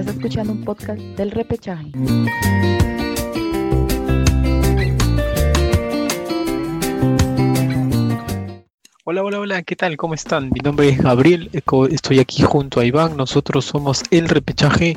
Estás 0.00 0.16
escuchando 0.16 0.52
un 0.54 0.64
podcast 0.64 0.98
del 0.98 1.30
repechaje. 1.30 1.92
Hola, 9.04 9.22
hola, 9.22 9.40
hola, 9.40 9.62
¿qué 9.62 9.76
tal? 9.76 9.98
¿Cómo 9.98 10.14
están? 10.14 10.48
Mi 10.54 10.60
nombre 10.64 10.88
es 10.88 11.02
Gabriel, 11.02 11.50
estoy 11.90 12.18
aquí 12.18 12.42
junto 12.42 12.80
a 12.80 12.86
Iván, 12.86 13.14
nosotros 13.18 13.66
somos 13.66 14.02
el 14.10 14.30
repechaje 14.30 14.96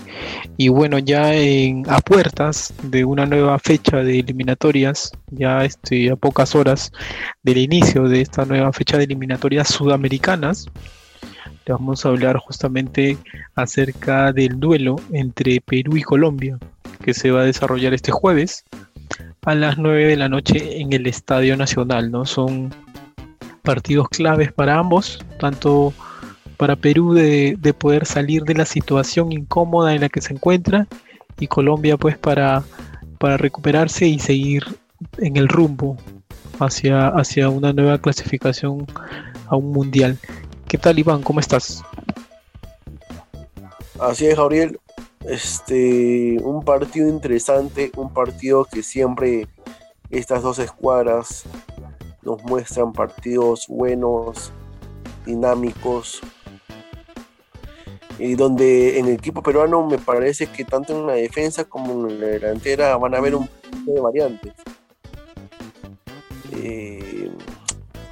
y 0.56 0.70
bueno, 0.70 1.00
ya 1.00 1.36
en, 1.36 1.84
a 1.90 2.00
puertas 2.00 2.74
de 2.84 3.04
una 3.04 3.26
nueva 3.26 3.60
fecha 3.60 3.98
de 3.98 4.20
eliminatorias, 4.20 5.12
ya 5.32 5.66
este, 5.66 6.12
a 6.12 6.16
pocas 6.16 6.56
horas 6.56 6.94
del 7.42 7.58
inicio 7.58 8.08
de 8.08 8.22
esta 8.22 8.46
nueva 8.46 8.72
fecha 8.72 8.98
de 8.98 9.04
eliminatorias 9.04 9.68
sudamericanas, 9.68 10.68
le 11.66 11.74
vamos 11.74 12.06
a 12.06 12.10
hablar 12.10 12.38
justamente 12.38 13.18
acerca 13.56 14.32
del 14.32 14.60
duelo 14.60 14.96
entre 15.12 15.62
Perú 15.62 15.98
y 15.98 16.02
Colombia, 16.02 16.58
que 17.04 17.14
se 17.14 17.32
va 17.32 17.42
a 17.42 17.46
desarrollar 17.46 17.94
este 17.94 18.12
jueves 18.12 18.66
a 19.46 19.56
las 19.56 19.78
9 19.78 20.08
de 20.08 20.16
la 20.16 20.30
noche 20.30 20.80
en 20.80 20.94
el 20.94 21.08
Estadio 21.08 21.58
Nacional, 21.58 22.12
¿no? 22.12 22.26
Son 22.26 22.74
partidos 23.62 24.10
claves 24.10 24.52
para 24.52 24.78
ambos, 24.78 25.24
tanto 25.40 25.94
para 26.58 26.76
Perú 26.76 27.14
de, 27.14 27.76
poder 27.78 28.06
salir 28.06 28.44
de 28.44 28.54
la 28.54 28.66
situación 28.66 29.32
incómoda 29.32 29.94
en 29.94 30.02
la 30.02 30.10
que 30.10 30.22
se 30.22 30.34
encuentra 30.34 30.88
y 31.40 31.48
Colombia 31.48 31.98
pues 31.98 32.18
para, 32.18 32.64
para 33.20 33.38
recuperarse 33.38 34.06
y 34.06 34.20
seguir 34.20 34.64
en 35.18 35.38
el 35.38 35.48
rumbo 35.48 35.98
hacia, 36.60 37.08
hacia 37.08 37.50
una 37.50 37.74
nueva 37.74 37.98
clasificación 37.98 38.86
a 39.48 39.56
un 39.56 39.72
mundial. 39.72 40.18
¿Qué 40.74 40.80
tal 40.80 40.98
Iván? 40.98 41.22
¿Cómo 41.22 41.40
estás? 41.40 41.84
Así 44.00 44.26
es, 44.26 44.36
Gabriel. 44.36 44.80
Este, 45.24 46.40
un 46.42 46.66
partido 46.66 47.08
interesante, 47.08 47.92
un 47.96 48.12
partido 48.12 48.66
que 48.66 48.82
siempre 48.82 49.48
estas 50.10 50.42
dos 50.42 50.58
escuadras 50.58 51.44
nos 52.24 52.42
muestran 52.42 52.92
partidos 52.92 53.68
buenos, 53.68 54.52
dinámicos, 55.28 56.22
y 58.18 58.34
donde 58.34 58.98
en 58.98 59.10
el 59.10 59.14
equipo 59.14 59.44
peruano 59.44 59.86
me 59.86 60.00
parece 60.00 60.48
que 60.48 60.66
tanto 60.66 61.00
en 61.00 61.06
la 61.06 61.14
defensa 61.14 61.66
como 61.66 62.10
en 62.10 62.20
la 62.20 62.26
delantera 62.26 62.98
van 62.98 63.14
a 63.14 63.20
haber 63.20 63.36
un 63.36 63.46
poco 63.46 63.94
de 63.94 64.02
variantes. 64.02 64.54
Eh, 66.52 67.30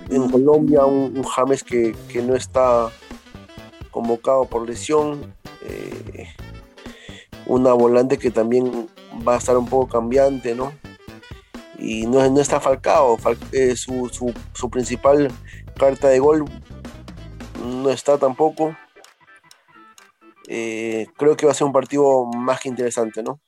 en 0.09 0.30
Colombia 0.30 0.85
un, 0.85 1.23
James 1.23 1.63
que, 1.63 1.95
no 2.23 2.35
está 2.35 2.89
convocado 3.91 4.45
por 4.45 4.67
lesión, 4.67 5.33
eh, 5.63 6.27
una 7.45 7.73
volante 7.73 8.17
que 8.17 8.31
también 8.31 8.89
va 9.27 9.35
a 9.35 9.38
estar 9.38 9.58
un 9.58 9.67
poco 9.67 9.88
cambiante, 9.88 10.55
¿no? 10.55 10.71
y 11.81 12.05
no, 12.05 12.27
no 12.30 12.39
está 12.39 12.59
Falcao, 12.59 13.17
eh, 13.52 13.75
su, 13.75 14.69
principal 14.71 15.31
carta 15.77 16.09
de 16.09 16.19
gol 16.19 16.45
no 17.65 17.89
está 17.89 18.17
tampoco. 18.17 18.75
Eh, 20.47 21.08
creo 21.17 21.36
que 21.36 21.45
va 21.45 21.53
a 21.53 21.55
ser 21.55 21.65
un 21.65 21.73
partido 21.73 22.25
más 22.25 22.59
que 22.59 22.69
interesante, 22.69 23.23
¿no? 23.23 23.39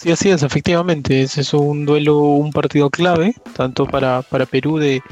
Sí, 0.00 0.10
así 0.10 0.30
es, 0.30 0.42
efectivamente. 0.42 1.20
Ese 1.20 1.42
es 1.42 1.52
un 1.52 1.84
duelo, 1.84 2.16
un 2.20 2.52
partido 2.52 2.88
clave, 2.88 3.34
tanto 3.54 3.84
para, 3.84 4.22
para 4.22 4.46
Perú 4.46 4.78
de, 4.78 5.02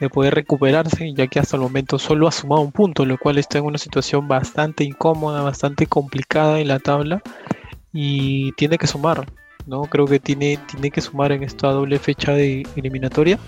de, 0.00 0.08
poder 0.08 0.34
recuperarse, 0.34 1.14
ya 1.14 1.28
que 1.28 1.38
hasta 1.38 1.54
el 1.54 1.62
momento 1.62 1.96
solo 1.96 2.26
ha 2.26 2.32
sumado 2.32 2.60
un 2.60 2.72
punto, 2.72 3.06
lo 3.06 3.18
cual 3.18 3.38
está 3.38 3.58
en 3.58 3.66
una 3.66 3.78
situación 3.78 4.26
bastante 4.26 4.82
incómoda, 4.82 5.42
bastante 5.42 5.86
complicada 5.86 6.58
en 6.58 6.66
la 6.66 6.80
tabla, 6.80 7.22
y 7.92 8.50
tiene 8.54 8.78
que 8.78 8.88
sumar, 8.88 9.30
¿no? 9.66 9.82
Creo 9.82 10.06
que 10.06 10.18
tiene, 10.18 10.58
tiene 10.68 10.90
que 10.90 11.02
sumar 11.02 11.30
en 11.30 11.44
esta 11.44 11.68
doble 11.68 12.00
fecha 12.00 12.32
de 12.32 12.66
eliminatoria. 12.74 13.38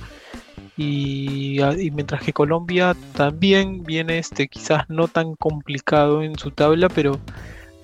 Y, 0.76 1.61
y, 1.61 1.91
mientras 1.91 2.22
que 2.22 2.32
Colombia 2.32 2.94
también 3.16 3.82
viene 3.82 4.19
este 4.19 4.47
quizás 4.47 4.88
no 4.88 5.09
tan 5.09 5.34
complicado 5.34 6.22
en 6.22 6.38
su 6.38 6.53
tabla, 6.53 6.88
pero 6.88 7.19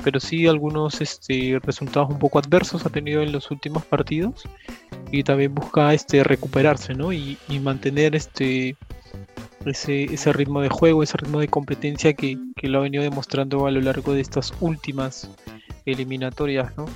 pero 0.02 0.20
sí 0.20 0.46
algunos 0.46 1.00
este, 1.00 1.58
resultados 1.62 2.10
un 2.10 2.18
poco 2.18 2.38
adversos 2.38 2.84
ha 2.86 2.90
tenido 2.90 3.22
en 3.22 3.32
los 3.32 3.50
últimos 3.50 3.84
partidos 3.84 4.44
y 5.10 5.22
también 5.22 5.54
busca 5.54 5.92
este, 5.94 6.24
recuperarse 6.24 6.94
¿no? 6.94 7.12
y, 7.12 7.36
mantener 7.62 8.14
este, 8.14 8.76
ese, 9.64 10.04
ese, 10.04 10.32
ritmo 10.32 10.60
de 10.60 10.68
juego, 10.68 11.02
ese 11.02 11.16
ritmo 11.16 11.40
de 11.40 11.48
competencia 11.48 12.12
que, 12.14 12.38
lo 12.62 12.78
ha 12.78 12.82
venido 12.82 13.02
demostrando 13.02 13.66
a 13.66 13.70
lo 13.70 13.80
largo 13.80 14.12
de 14.12 14.20
estas 14.20 14.52
últimas 14.60 15.30
eliminatorias. 15.86 16.76
¿no? 16.76 16.86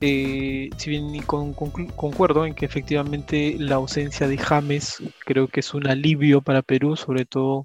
Eh, 0.00 0.70
si 0.76 0.90
bien 0.90 1.22
concuerdo 1.22 2.44
en 2.44 2.54
que 2.54 2.66
efectivamente 2.66 3.56
la 3.58 3.76
ausencia 3.76 4.28
de 4.28 4.36
James 4.36 5.02
creo 5.24 5.48
que 5.48 5.60
es 5.60 5.72
un 5.72 5.86
alivio 5.86 6.42
para 6.42 6.62
Perú, 6.62 6.96
sobre 6.96 7.24
todo 7.24 7.62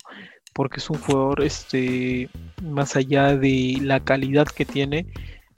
porque 0.59 0.81
es 0.81 0.89
un 0.89 0.97
jugador, 0.97 1.41
este, 1.41 2.27
más 2.61 2.97
allá 2.97 3.37
de 3.37 3.77
la 3.81 4.01
calidad 4.01 4.45
que 4.45 4.65
tiene, 4.65 5.05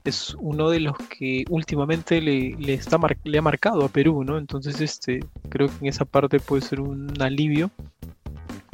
es 0.04 0.36
uno 0.38 0.70
de 0.70 0.78
los 0.78 0.96
que 0.96 1.44
últimamente 1.50 2.20
le, 2.20 2.54
le, 2.56 2.74
está 2.74 3.00
le 3.24 3.38
ha 3.38 3.42
marcado 3.42 3.84
a 3.84 3.88
Perú, 3.88 4.22
¿no? 4.22 4.38
Entonces, 4.38 4.80
este, 4.80 5.18
creo 5.48 5.66
que 5.66 5.74
en 5.80 5.86
esa 5.88 6.04
parte 6.04 6.38
puede 6.38 6.62
ser 6.62 6.80
un 6.80 7.20
alivio. 7.20 7.72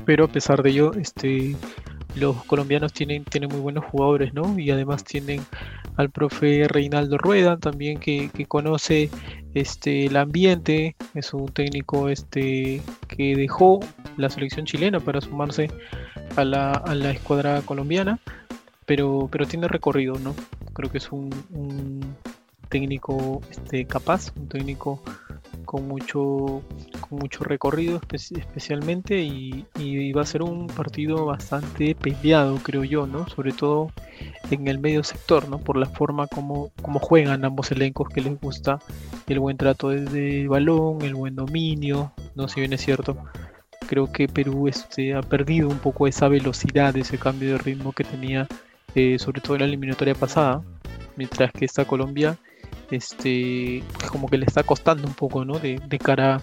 Pero 0.05 0.27
a 0.27 0.29
pesar 0.29 0.63
de 0.63 0.69
ello, 0.69 0.93
este, 0.93 1.57
los 2.15 2.45
colombianos 2.45 2.93
tienen, 2.93 3.25
tienen 3.25 3.49
muy 3.49 3.61
buenos 3.61 3.87
jugadores, 3.87 4.35
¿no? 4.35 4.59
Y 4.59 4.71
además 4.71 5.05
tienen 5.05 5.41
al 5.97 6.11
profe 6.11 6.69
Reinaldo 6.69 7.17
Rueda, 7.17 7.57
también 7.57 7.99
que, 8.01 8.29
que 8.29 8.45
conoce 8.45 9.09
este, 9.55 10.05
el 10.05 10.17
ambiente, 10.19 10.95
es 11.15 11.33
un 11.33 11.49
técnico 11.49 12.11
este, 12.11 12.83
que 13.09 13.35
dejó 13.35 13.81
la 14.19 14.29
selección 14.29 14.67
chilena 14.67 15.01
para 15.01 15.23
sumarse 15.23 15.69
a 16.37 16.45
la, 16.45 16.73
a 16.73 16.95
la 16.95 17.11
escuadra 17.11 17.63
colombiana, 17.63 18.19
pero, 18.87 19.29
pero 19.31 19.47
tiene 19.47 19.69
recorrido, 19.69 20.19
¿no? 20.19 20.35
Creo 20.73 20.91
que 20.91 20.99
es 20.99 21.13
un, 21.13 21.31
técnico 22.69 23.41
este, 23.51 23.87
capaz, 23.87 24.33
un 24.37 24.49
técnico 24.49 25.03
con 25.65 25.87
mucho, 25.87 26.63
con 27.01 27.19
mucho 27.19 27.45
recorrido 27.45 28.01
especialmente 28.13 29.21
y, 29.21 30.13
va 30.13 30.23
a 30.23 30.27
ser 30.27 30.43
un 30.43 30.67
partido 30.69 31.27
bastante 31.27 31.95
peleado, 31.95 32.57
creo 32.63 32.85
yo, 32.85 33.07
¿no? 33.07 33.29
Sobre 33.29 33.53
todo 33.53 33.91
en 34.51 34.67
el 34.69 34.79
medio 34.79 35.05
sector, 35.05 35.49
¿no? 35.49 35.59
Por 35.59 35.77
la 35.77 35.87
forma 35.87 36.27
como, 36.27 36.71
como 36.81 36.99
juegan 36.99 37.45
ambos 37.45 37.71
elencos 37.71 38.09
que 38.09 38.23
les 38.23 38.41
gusta 38.41 38.79
el 39.27 39.39
buen 39.39 39.59
trato 39.59 39.91
desde 39.91 40.41
el 40.41 40.49
balón, 40.49 41.03
el 41.03 41.15
buen 41.15 41.37
dominio, 41.37 42.13
¿no? 42.35 42.49
Si 42.49 42.61
bien 42.61 42.73
es 42.73 42.81
cierto, 42.81 43.19
creo 43.89 44.13
que 44.13 44.29
Perú 44.29 44.69
este, 44.69 45.15
ha 45.15 45.23
perdido 45.23 45.69
un 45.69 45.79
poco 45.79 46.07
esa 46.07 46.29
velocidad, 46.29 46.97
ese 46.97 47.19
cambio 47.19 47.53
de 47.53 47.59
ritmo 47.59 47.93
que 47.93 48.05
tenía, 48.05 48.47
eh, 48.95 49.19
sobre 49.19 49.41
todo 49.41 49.55
en 49.57 49.63
la 49.63 49.67
eliminatoria 49.67 50.15
pasada, 50.15 50.63
mientras 51.17 51.51
que 51.53 51.65
esta 51.65 51.85
Colombia 51.85 52.39
este 52.91 53.83
como 54.11 54.29
que 54.29 54.39
le 54.39 54.47
está 54.47 54.63
costando 54.63 55.07
un 55.07 55.15
poco 55.15 55.45
no 55.45 55.59
de, 55.59 55.79
cara 56.03 56.43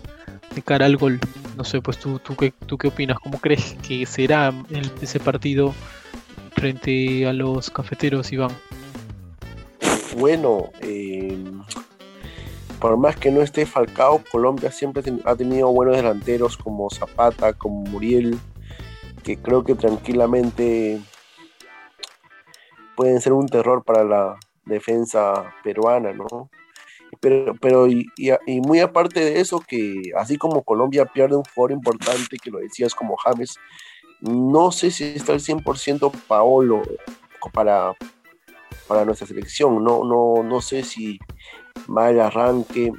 de 0.54 0.62
cara 0.62 0.86
al 0.86 0.98
gol. 0.98 1.20
No 1.58 1.64
sé 1.64 1.82
pues 1.82 1.98
tú 1.98 2.20
tú 2.20 2.36
qué 2.36 2.54
tú 2.66 2.78
qué 2.78 2.90
opinas 2.90 3.20
cómo 3.20 3.40
crees 3.40 3.76
que 3.88 4.06
será 4.06 4.54
ese 5.02 5.20
partido 5.20 5.74
frente 6.52 7.28
a 7.28 7.34
los 7.34 7.70
cafeteros 7.70 8.32
Iván 8.32 8.52
bueno 10.18 10.70
eh, 10.82 11.15
por 12.86 12.98
más 12.98 13.16
que 13.16 13.32
no 13.32 13.42
esté 13.42 13.66
Falcao 13.66 14.22
Colombia 14.32 14.72
siempre 14.72 15.02
ha 15.24 15.36
tenido 15.36 15.72
buenos 15.72 15.96
delanteros 15.96 16.56
como 16.56 16.88
Zapata 16.92 17.54
como 17.54 17.82
Muriel 17.82 18.38
que 19.24 19.38
creo 19.38 19.64
que 19.64 19.74
tranquilamente 19.74 21.02
pueden 22.96 23.20
ser 23.22 23.34
un 23.34 23.48
terror 23.48 23.84
para 23.84 24.04
la 24.04 24.38
defensa 24.66 25.52
peruana, 25.64 26.14
¿no? 26.14 26.52
Pero, 27.20 27.56
pero 27.60 27.88
y, 27.88 28.06
muy 28.64 28.82
aparte 28.82 29.20
de 29.20 29.40
eso, 29.40 29.64
que 29.68 30.12
así 30.16 30.38
como 30.38 30.62
Colombia 30.62 31.08
pierde 31.08 31.38
un 31.38 31.44
jugador 31.44 31.72
importante, 31.72 32.38
que 32.38 32.52
lo 32.52 32.60
decías 32.60 32.94
como 32.94 33.18
James, 33.18 33.56
no 34.22 34.72
sé 34.72 34.92
si 34.92 35.06
está 35.06 35.34
al 35.34 35.40
100% 35.40 36.12
Paolo 36.28 36.84
para, 37.52 37.96
para 38.88 39.06
nuestra 39.06 39.26
selección, 39.26 39.84
no, 39.84 40.04
no, 40.04 40.44
no 40.44 40.62
sé 40.62 40.84
si 40.84 41.18
mal 41.88 42.20
arranque, 42.20 42.92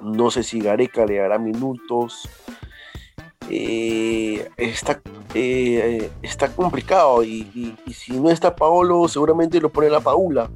no 0.00 0.30
sé 0.30 0.42
si 0.42 0.60
Gareca 0.60 1.06
le 1.06 1.16
dará 1.16 1.38
minutos, 1.38 2.28
eh, 3.50 4.48
está, 4.56 5.00
eh, 5.34 6.10
está 6.22 6.48
complicado 6.54 7.24
y, 7.24 7.76
si 7.92 8.12
no 8.20 8.30
está 8.30 8.54
Paolo 8.54 9.08
seguramente 9.08 9.60
lo 9.60 9.70
pone 9.70 9.88
la 9.88 10.00
Paula 10.00 10.50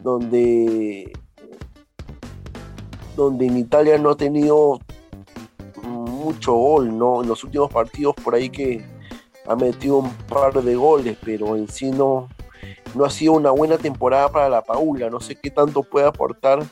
donde 0.00 1.12
donde 3.16 3.46
en 3.46 3.56
Italia 3.56 3.98
no 3.98 4.10
ha 4.10 4.16
tenido 4.16 4.78
mucho 5.82 6.52
gol 6.52 6.96
¿no? 6.96 7.22
en 7.22 7.28
los 7.28 7.42
últimos 7.42 7.72
partidos 7.72 8.14
por 8.14 8.36
ahí 8.36 8.48
que, 8.48 8.86
ha 9.50 9.56
metido 9.56 9.98
un 9.98 10.12
par 10.28 10.62
de 10.62 10.76
goles, 10.76 11.16
pero 11.24 11.56
en 11.56 11.68
sí 11.68 11.90
no, 11.90 12.28
no 12.94 13.04
ha 13.04 13.10
sido 13.10 13.34
una 13.34 13.50
buena 13.50 13.78
temporada 13.78 14.30
para 14.30 14.48
la 14.48 14.62
Paula. 14.62 15.10
No 15.10 15.20
sé 15.20 15.36
qué 15.36 15.50
tanto 15.50 15.82
puede 15.82 16.06
aportar 16.06 16.62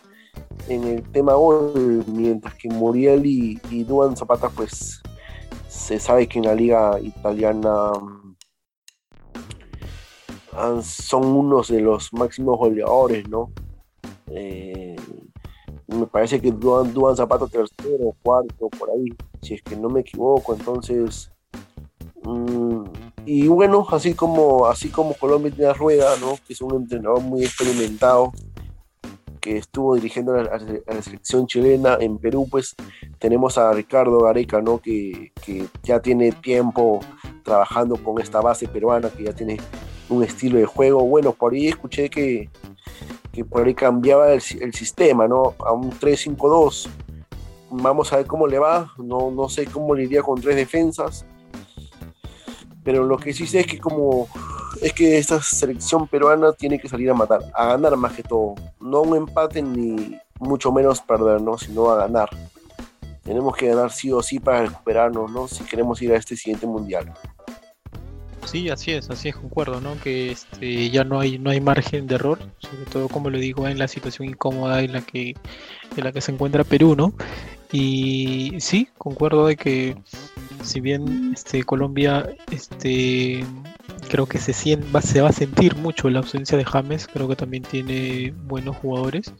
en 0.68 0.84
el 0.84 1.02
tema 1.10 1.34
gol, 1.34 2.04
mientras 2.06 2.54
que 2.54 2.68
Muriel 2.68 3.24
y, 3.24 3.84
Duan 3.84 4.16
Zapata, 4.16 4.48
pues 4.48 5.02
se 5.68 5.98
sabe 5.98 6.26
que 6.28 6.38
en 6.38 6.46
la 6.46 6.54
liga 6.54 6.98
italiana 7.00 7.92
mm, 7.92 8.36
son 10.82 11.24
unos 11.24 11.68
de 11.68 11.80
los 11.80 12.12
máximos 12.12 12.58
goleadores, 12.58 13.28
¿no? 13.28 13.52
Eh, 14.26 14.96
me 15.86 16.06
parece 16.06 16.40
que 16.40 16.52
Duan, 16.52 16.92
Duan 16.92 17.16
Zapata 17.16 17.46
tercero, 17.46 18.14
cuarto, 18.22 18.68
por 18.68 18.90
ahí, 18.90 19.06
si 19.40 19.54
es 19.54 19.62
que 19.62 19.76
no 19.76 19.88
me 19.88 20.00
equivoco, 20.00 20.54
entonces... 20.54 21.30
Mm, 22.24 22.84
y 23.28 23.46
bueno, 23.46 23.86
así 23.90 24.14
como, 24.14 24.64
así 24.66 24.88
como 24.88 25.12
Colombia 25.12 25.52
tiene 25.54 25.70
a 25.70 25.74
Rueda, 25.74 26.16
¿no? 26.18 26.38
que 26.46 26.54
es 26.54 26.62
un 26.62 26.74
entrenador 26.76 27.20
muy 27.20 27.44
experimentado, 27.44 28.32
que 29.38 29.58
estuvo 29.58 29.94
dirigiendo 29.96 30.34
a 30.34 30.44
la, 30.44 31.02
selección 31.02 31.46
chilena 31.46 31.98
en 32.00 32.16
Perú, 32.16 32.48
pues 32.50 32.74
tenemos 33.18 33.58
a 33.58 33.70
Ricardo 33.74 34.20
Gareca, 34.20 34.62
¿no? 34.62 34.78
Que, 34.78 35.30
ya 35.82 36.00
tiene 36.00 36.32
tiempo 36.32 37.00
trabajando 37.44 37.96
con 37.96 38.18
esta 38.18 38.40
base 38.40 38.66
peruana, 38.66 39.10
que 39.10 39.24
ya 39.24 39.34
tiene 39.34 39.58
un 40.08 40.24
estilo 40.24 40.58
de 40.58 40.64
juego. 40.64 41.04
Bueno, 41.04 41.32
por 41.32 41.52
ahí 41.52 41.68
escuché 41.68 42.08
que, 42.08 42.48
que 43.30 43.44
por 43.44 43.66
ahí 43.66 43.74
cambiaba 43.74 44.32
el, 44.32 44.40
sistema, 44.40 45.28
¿no? 45.28 45.54
A 45.58 45.72
un 45.72 45.90
3-5-2. 45.90 46.88
Vamos 47.72 48.10
a 48.10 48.16
ver 48.16 48.26
cómo 48.26 48.46
le 48.46 48.58
va. 48.58 48.90
No, 48.96 49.30
no 49.30 49.50
sé 49.50 49.66
cómo 49.66 49.94
le 49.94 50.04
iría 50.04 50.22
con 50.22 50.40
tres 50.40 50.56
defensas. 50.56 51.26
Pero 52.88 53.04
lo 53.04 53.18
que 53.18 53.34
sí 53.34 53.46
sé 53.46 53.60
es 53.60 53.66
que 53.66 53.78
como 53.78 54.28
es 54.80 54.94
que 54.94 55.18
esta 55.18 55.42
selección 55.42 56.08
peruana 56.08 56.54
tiene 56.54 56.78
que 56.78 56.88
salir 56.88 57.10
a 57.10 57.14
matar, 57.14 57.42
a 57.54 57.66
ganar 57.66 57.94
más 57.98 58.14
que 58.14 58.22
todo. 58.22 58.54
No 58.80 59.02
un 59.02 59.14
empate 59.14 59.60
ni 59.60 60.18
mucho 60.40 60.72
menos 60.72 61.02
perder, 61.02 61.42
¿no? 61.42 61.58
sino 61.58 61.90
a 61.90 61.96
ganar. 61.96 62.30
Tenemos 63.22 63.54
que 63.54 63.68
ganar 63.68 63.92
sí 63.92 64.10
o 64.10 64.22
sí 64.22 64.40
para 64.40 64.62
recuperarnos, 64.62 65.30
¿no? 65.30 65.48
Si 65.48 65.64
queremos 65.64 66.00
ir 66.00 66.12
a 66.14 66.16
este 66.16 66.34
siguiente 66.34 66.66
mundial. 66.66 67.12
Sí, 68.46 68.70
así 68.70 68.92
es, 68.92 69.10
así 69.10 69.28
es, 69.28 69.36
concuerdo, 69.36 69.82
¿no? 69.82 70.00
Que 70.00 70.30
este, 70.30 70.88
ya 70.88 71.04
no 71.04 71.20
hay, 71.20 71.38
no 71.38 71.50
hay 71.50 71.60
margen 71.60 72.06
de 72.06 72.14
error, 72.14 72.38
sobre 72.56 72.86
todo 72.90 73.10
como 73.10 73.28
lo 73.28 73.36
digo 73.36 73.68
en 73.68 73.78
la 73.78 73.86
situación 73.86 74.28
incómoda 74.28 74.80
en 74.80 74.94
la 74.94 75.02
que, 75.02 75.34
en 75.94 76.04
la 76.04 76.10
que 76.10 76.22
se 76.22 76.32
encuentra 76.32 76.64
Perú, 76.64 76.96
¿no? 76.96 77.12
Y 77.70 78.54
sí, 78.60 78.88
concuerdo 78.96 79.46
de 79.46 79.56
que 79.56 79.94
si 80.68 80.80
bien 80.80 81.32
este, 81.34 81.64
Colombia 81.64 82.28
este, 82.50 83.44
creo 84.08 84.26
que 84.26 84.38
se, 84.38 84.52
siente, 84.52 85.00
se 85.02 85.20
va 85.20 85.30
a 85.30 85.32
sentir 85.32 85.74
mucho 85.76 86.08
la 86.10 86.20
ausencia 86.20 86.56
de 86.58 86.64
James, 86.64 87.08
creo 87.08 87.26
que 87.26 87.36
también 87.36 87.62
tiene 87.62 88.32
buenos 88.44 88.76
jugadores, 88.76 89.32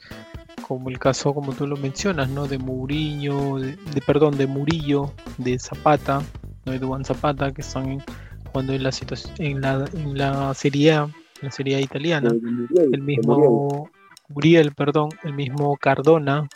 como 0.67 0.91
el 0.91 0.99
caso, 0.99 1.35
como 1.35 1.53
tú 1.53 1.67
lo 1.67 1.77
mencionas, 1.77 2.29
¿no? 2.31 2.47
De 2.47 2.59
Mourinho, 2.59 3.59
de, 3.59 3.77
perdón, 4.07 4.37
de 4.37 4.47
Murillo, 4.47 5.13
de 5.37 5.59
Zapata, 5.59 6.23
¿no? 6.65 6.73
de 6.73 6.79
Duan 6.79 7.05
Zapata, 7.05 7.53
que 7.53 7.61
están 7.61 8.03
jugando 8.51 8.73
en 8.73 8.83
la 8.83 8.93
situación, 8.93 9.35
en 9.39 9.61
la, 9.61 9.85
en 9.93 10.17
la 10.17 10.55
Serie 10.55 10.93
A, 10.93 11.09
la 11.43 11.51
Serie 11.51 11.81
italiana, 11.81 12.31
el 12.31 13.03
mismo 13.03 13.91
Muriel, 14.29 14.73
perdón, 14.75 15.11
el 15.25 15.35
mismo 15.35 15.77
Cardona, 15.77 16.49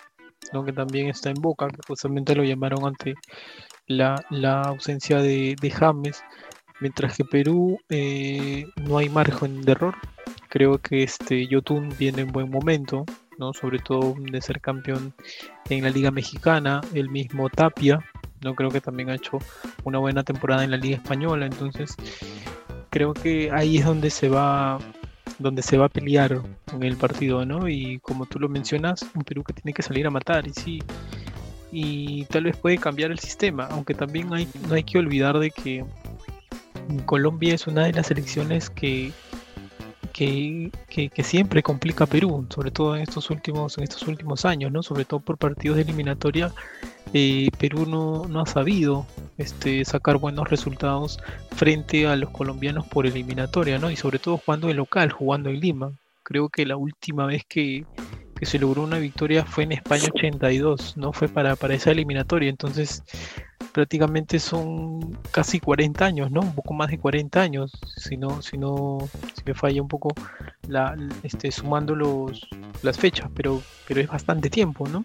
¿no? 0.52 0.64
que 0.64 0.72
también 0.72 1.08
está 1.08 1.30
en 1.30 1.40
Boca, 1.40 1.68
que 1.68 1.80
justamente 1.86 2.34
lo 2.34 2.44
llamaron 2.44 2.86
ante 2.86 3.14
la, 3.86 4.62
ausencia 4.62 5.18
de, 5.18 5.56
de 5.60 5.70
James 5.70 6.22
mientras 6.82 7.16
que 7.16 7.24
Perú 7.24 7.78
eh, 7.88 8.66
no 8.82 8.98
hay 8.98 9.08
margen 9.08 9.62
de 9.62 9.72
error. 9.72 9.94
Creo 10.48 10.78
que 10.78 11.04
este 11.04 11.46
Yotun 11.46 11.94
viene 11.98 12.22
en 12.22 12.32
buen 12.32 12.50
momento, 12.50 13.06
¿no? 13.38 13.54
sobre 13.54 13.78
todo 13.78 14.14
de 14.18 14.40
ser 14.40 14.60
campeón 14.60 15.14
en 15.70 15.84
la 15.84 15.90
Liga 15.90 16.10
Mexicana, 16.10 16.80
el 16.92 17.08
mismo 17.08 17.48
Tapia, 17.48 18.00
no 18.42 18.54
creo 18.54 18.70
que 18.70 18.80
también 18.80 19.10
ha 19.10 19.14
hecho 19.14 19.38
una 19.84 19.98
buena 19.98 20.24
temporada 20.24 20.64
en 20.64 20.72
la 20.72 20.76
Liga 20.76 20.96
Española, 20.96 21.46
entonces 21.46 21.96
creo 22.90 23.14
que 23.14 23.50
ahí 23.52 23.78
es 23.78 23.84
donde 23.84 24.10
se 24.10 24.28
va 24.28 24.78
donde 25.38 25.62
se 25.62 25.78
va 25.78 25.86
a 25.86 25.88
pelear 25.88 26.40
en 26.72 26.82
el 26.82 26.96
partido, 26.96 27.44
¿no? 27.44 27.68
Y 27.68 27.98
como 28.00 28.26
tú 28.26 28.38
lo 28.38 28.48
mencionas, 28.48 29.04
un 29.14 29.22
Perú 29.22 29.42
que 29.42 29.52
tiene 29.52 29.72
que 29.72 29.82
salir 29.82 30.06
a 30.06 30.10
matar 30.10 30.46
y 30.46 30.52
sí 30.52 30.82
y 31.72 32.26
tal 32.26 32.44
vez 32.44 32.56
puede 32.56 32.76
cambiar 32.76 33.10
el 33.10 33.18
sistema, 33.18 33.66
aunque 33.70 33.94
también 33.94 34.32
hay, 34.32 34.46
no 34.68 34.74
hay 34.74 34.84
que 34.84 34.98
olvidar 34.98 35.38
de 35.38 35.50
que 35.50 35.84
Colombia 37.06 37.54
es 37.54 37.66
una 37.66 37.86
de 37.86 37.92
las 37.94 38.08
selecciones 38.08 38.68
que, 38.68 39.10
que, 40.12 40.70
siempre 41.22 41.62
complica 41.62 42.04
a 42.04 42.06
Perú, 42.06 42.46
sobre 42.50 42.70
todo 42.70 42.94
en 42.94 43.02
estos 43.02 43.30
últimos, 43.30 43.78
en 43.78 43.84
estos 43.84 44.06
últimos 44.06 44.44
años, 44.44 44.70
¿no? 44.70 44.82
Sobre 44.82 45.06
todo 45.06 45.20
por 45.20 45.38
partidos 45.38 45.76
de 45.76 45.82
eliminatoria, 45.82 46.52
eh, 47.14 47.48
Perú 47.58 47.86
no, 47.86 48.26
no, 48.28 48.40
ha 48.40 48.46
sabido 48.46 49.06
este, 49.38 49.82
sacar 49.86 50.18
buenos 50.18 50.50
resultados 50.50 51.18
frente 51.56 52.06
a 52.06 52.16
los 52.16 52.30
colombianos 52.30 52.86
por 52.86 53.06
eliminatoria, 53.06 53.78
¿no? 53.78 53.90
Y 53.90 53.96
sobre 53.96 54.18
todo 54.18 54.36
jugando 54.36 54.68
en 54.68 54.76
local, 54.76 55.10
jugando 55.10 55.48
en 55.48 55.60
Lima. 55.60 55.92
Creo 56.22 56.50
que 56.50 56.66
la 56.66 56.76
última 56.76 57.26
vez 57.26 57.44
que, 57.48 57.84
que 58.42 58.46
se 58.46 58.58
logró 58.58 58.82
una 58.82 58.98
victoria 58.98 59.44
fue 59.44 59.62
en 59.62 59.70
España 59.70 60.08
82, 60.12 60.96
¿no? 60.96 61.12
Fue 61.12 61.28
para, 61.28 61.54
para 61.54 61.74
esa 61.74 61.92
eliminatoria. 61.92 62.50
Entonces, 62.50 63.04
prácticamente 63.72 64.40
son 64.40 65.16
casi 65.30 65.60
40 65.60 66.04
años, 66.04 66.32
¿no? 66.32 66.40
Un 66.40 66.52
poco 66.52 66.74
más 66.74 66.90
de 66.90 66.98
40 66.98 67.40
años, 67.40 67.70
si 67.96 68.16
no, 68.16 68.42
si 68.42 68.58
no, 68.58 68.98
si 69.36 69.42
me 69.46 69.54
falla 69.54 69.80
un 69.80 69.86
poco 69.86 70.12
la, 70.66 70.96
este, 71.22 71.52
sumando 71.52 71.94
los, 71.94 72.48
las 72.82 72.98
fechas, 72.98 73.30
pero, 73.32 73.62
pero 73.86 74.00
es 74.00 74.08
bastante 74.08 74.50
tiempo, 74.50 74.88
¿no? 74.88 75.04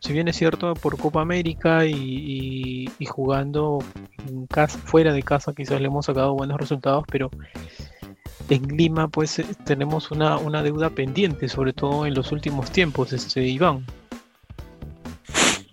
Si 0.00 0.12
bien 0.12 0.28
es 0.28 0.36
cierto, 0.36 0.74
por 0.74 0.98
Copa 0.98 1.22
América 1.22 1.86
y, 1.86 2.86
jugando 3.08 3.78
en 4.28 4.46
casa, 4.46 4.78
fuera 4.78 5.14
de 5.14 5.22
casa 5.22 5.54
quizás 5.54 5.80
le 5.80 5.86
hemos 5.86 6.04
sacado 6.04 6.34
buenos 6.34 6.60
resultados, 6.60 7.04
pero 7.10 7.30
en 8.48 8.76
Lima 8.76 9.08
pues 9.08 9.38
eh, 9.38 9.46
tenemos 9.64 10.10
una, 10.10 10.38
una 10.38 10.62
deuda 10.62 10.90
pendiente, 10.90 11.48
sobre 11.48 11.72
todo 11.72 12.06
en 12.06 12.14
los 12.14 12.32
últimos 12.32 12.70
tiempos, 12.70 13.12
este 13.12 13.42
Iván. 13.42 13.84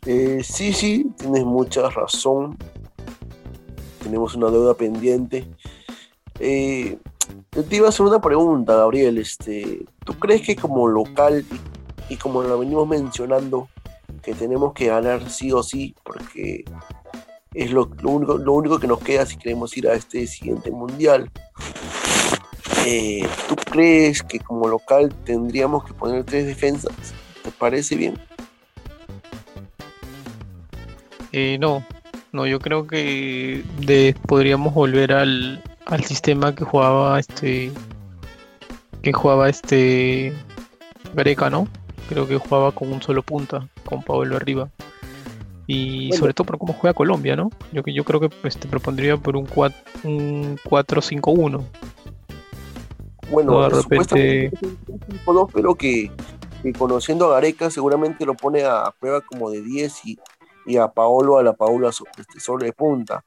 Eh, 0.05 0.41
sí, 0.43 0.71
sí, 0.73 1.11
tienes 1.17 1.45
mucha 1.45 1.89
razón. 1.89 2.57
Tenemos 4.03 4.35
una 4.35 4.49
deuda 4.49 4.75
pendiente. 4.75 5.47
Eh, 6.39 6.99
te 7.49 7.75
iba 7.75 7.87
a 7.87 7.89
hacer 7.89 8.05
una 8.05 8.21
pregunta, 8.21 8.75
Gabriel. 8.75 9.17
Este, 9.17 9.85
¿Tú 10.03 10.13
crees 10.19 10.43
que 10.43 10.55
como 10.55 10.87
local, 10.87 11.43
y, 12.09 12.17
como 12.17 12.43
lo 12.43 12.59
venimos 12.59 12.87
mencionando, 12.87 13.67
que 14.21 14.33
tenemos 14.35 14.73
que 14.73 14.87
ganar 14.87 15.27
sí 15.29 15.51
o 15.51 15.63
sí, 15.63 15.95
porque 16.03 16.65
es 17.53 17.71
lo, 17.71 17.89
único, 18.03 18.37
lo 18.37 18.53
único 18.53 18.79
que 18.79 18.87
nos 18.87 18.99
queda 18.99 19.25
si 19.25 19.37
queremos 19.37 19.75
ir 19.75 19.87
a 19.87 19.93
este 19.93 20.27
siguiente 20.27 20.69
mundial? 20.69 21.31
Eh, 22.87 23.27
¿Tú 23.49 23.55
crees 23.55 24.21
que 24.21 24.39
como 24.39 24.67
local 24.67 25.11
tendríamos 25.25 25.85
que 25.85 25.93
poner 25.93 26.23
tres 26.23 26.45
defensas? 26.45 26.93
¿Te 27.43 27.49
parece 27.49 27.95
bien? 27.95 28.13
Eh, 31.31 31.57
no, 31.59 31.83
no, 32.31 32.45
yo 32.45 32.59
creo 32.59 32.85
que 32.85 33.63
podríamos 34.27 34.75
volver 34.75 35.13
al, 35.13 35.63
sistema 36.05 36.53
que 36.53 36.63
jugaba 36.63 37.19
este 37.19 37.71
que 39.01 39.13
jugaba 39.13 39.49
este 39.49 40.31
Gareca, 41.15 41.49
¿no? 41.49 41.67
Creo 42.07 42.27
que 42.27 42.37
jugaba 42.37 42.71
con 42.71 42.93
un 42.93 43.01
solo 43.01 43.23
punta, 43.23 43.67
con 43.83 44.03
Pablo 44.03 44.37
arriba. 44.37 44.69
Y 45.65 46.11
sobre 46.13 46.35
todo 46.35 46.45
por 46.45 46.59
cómo 46.59 46.73
juega 46.73 46.93
Colombia, 46.93 47.35
¿no? 47.35 47.49
Yo, 47.71 47.81
yo 47.83 48.03
creo 48.03 48.19
que 48.19 48.29
pues, 48.29 48.57
te 48.57 48.67
propondría 48.67 49.17
por 49.17 49.35
un 49.35 49.47
4-5-1. 49.47 51.63
Bueno, 53.29 53.61
de 53.61 53.69
repente... 53.69 54.51
pero 55.53 55.75
que, 55.75 56.11
que, 56.61 56.73
conociendo 56.73 57.25
a 57.25 57.35
Gareca 57.35 57.69
seguramente 57.69 58.25
lo 58.25 58.35
pone 58.35 58.63
a 58.63 58.93
prueba 58.99 59.21
como 59.21 59.49
de 59.49 59.61
10 59.61 60.05
y 60.05 60.19
y 60.65 60.77
a 60.77 60.87
Paolo 60.87 61.37
a 61.37 61.43
la 61.43 61.51
Paula 61.53 61.89
este, 61.89 62.39
sobre 62.39 62.73
punta. 62.73 63.23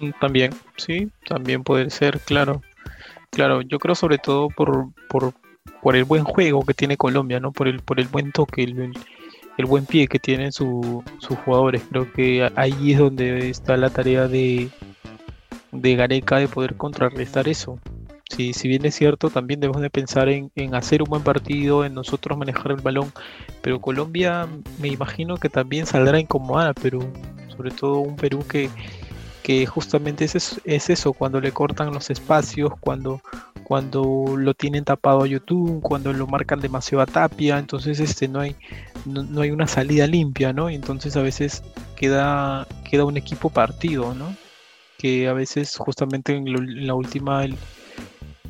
Mm, 0.00 0.10
también, 0.20 0.52
sí, 0.76 1.10
también 1.26 1.62
puede 1.62 1.90
ser, 1.90 2.18
claro. 2.20 2.62
Claro, 3.30 3.60
yo 3.62 3.78
creo 3.78 3.94
sobre 3.94 4.18
todo 4.18 4.48
por, 4.48 4.86
por, 5.08 5.32
por 5.82 5.96
el 5.96 6.04
buen 6.04 6.24
juego 6.24 6.64
que 6.64 6.74
tiene 6.74 6.96
Colombia, 6.96 7.38
¿no? 7.40 7.52
Por 7.52 7.68
el, 7.68 7.80
por 7.80 8.00
el 8.00 8.08
buen 8.08 8.32
toque, 8.32 8.64
el, 8.64 8.92
el 9.58 9.66
buen 9.66 9.84
pie 9.84 10.06
que 10.06 10.18
tienen 10.18 10.52
sus 10.52 11.02
jugadores. 11.44 11.82
Creo 11.90 12.10
que 12.12 12.50
ahí 12.56 12.92
es 12.92 12.98
donde 12.98 13.50
está 13.50 13.76
la 13.76 13.90
tarea 13.90 14.28
de, 14.28 14.70
de 15.72 15.96
Gareca 15.96 16.36
de 16.36 16.48
poder 16.48 16.76
contrarrestar 16.76 17.48
eso. 17.48 17.78
Si, 18.30 18.52
si 18.52 18.68
bien 18.68 18.84
es 18.84 18.94
cierto, 18.94 19.30
también 19.30 19.58
debemos 19.58 19.82
de 19.82 19.90
pensar 19.90 20.28
en, 20.28 20.50
en, 20.54 20.74
hacer 20.74 21.02
un 21.02 21.08
buen 21.08 21.22
partido, 21.22 21.84
en 21.84 21.94
nosotros 21.94 22.38
manejar 22.38 22.72
el 22.72 22.80
balón, 22.80 23.10
pero 23.62 23.80
Colombia 23.80 24.46
me 24.80 24.88
imagino 24.88 25.38
que 25.38 25.48
también 25.48 25.86
saldrá 25.86 26.18
a 26.18 26.20
incomodar 26.20 26.68
a 26.68 26.74
Perú, 26.74 27.10
sobre 27.56 27.70
todo 27.70 27.98
un 28.00 28.16
Perú 28.16 28.44
que, 28.46 28.68
que 29.48 29.64
justamente 29.64 30.26
es 30.26 30.34
eso, 30.34 30.60
es 30.66 30.90
eso, 30.90 31.14
cuando 31.14 31.40
le 31.40 31.52
cortan 31.52 31.90
los 31.94 32.10
espacios, 32.10 32.70
cuando, 32.80 33.22
cuando 33.64 34.34
lo 34.36 34.52
tienen 34.52 34.84
tapado 34.84 35.22
a 35.22 35.26
YouTube, 35.26 35.80
cuando 35.80 36.12
lo 36.12 36.26
marcan 36.26 36.60
demasiado 36.60 37.00
a 37.00 37.06
Tapia, 37.06 37.58
entonces 37.58 37.98
este 37.98 38.28
no 38.28 38.40
hay, 38.40 38.56
no, 39.06 39.40
hay 39.40 39.50
una 39.50 39.66
salida 39.66 40.06
limpia, 40.06 40.52
¿no? 40.52 40.68
Y 40.68 40.74
entonces 40.74 41.16
a 41.16 41.22
veces 41.22 41.62
queda, 41.96 42.66
queda 42.90 43.06
un 43.06 43.16
equipo 43.16 43.48
partido, 43.48 44.12
¿no? 44.12 44.36
Que 44.98 45.28
a 45.28 45.32
veces 45.32 45.78
justamente 45.78 46.36
en, 46.36 46.86
la 46.86 46.92
última, 46.92 47.46
en 47.46 47.56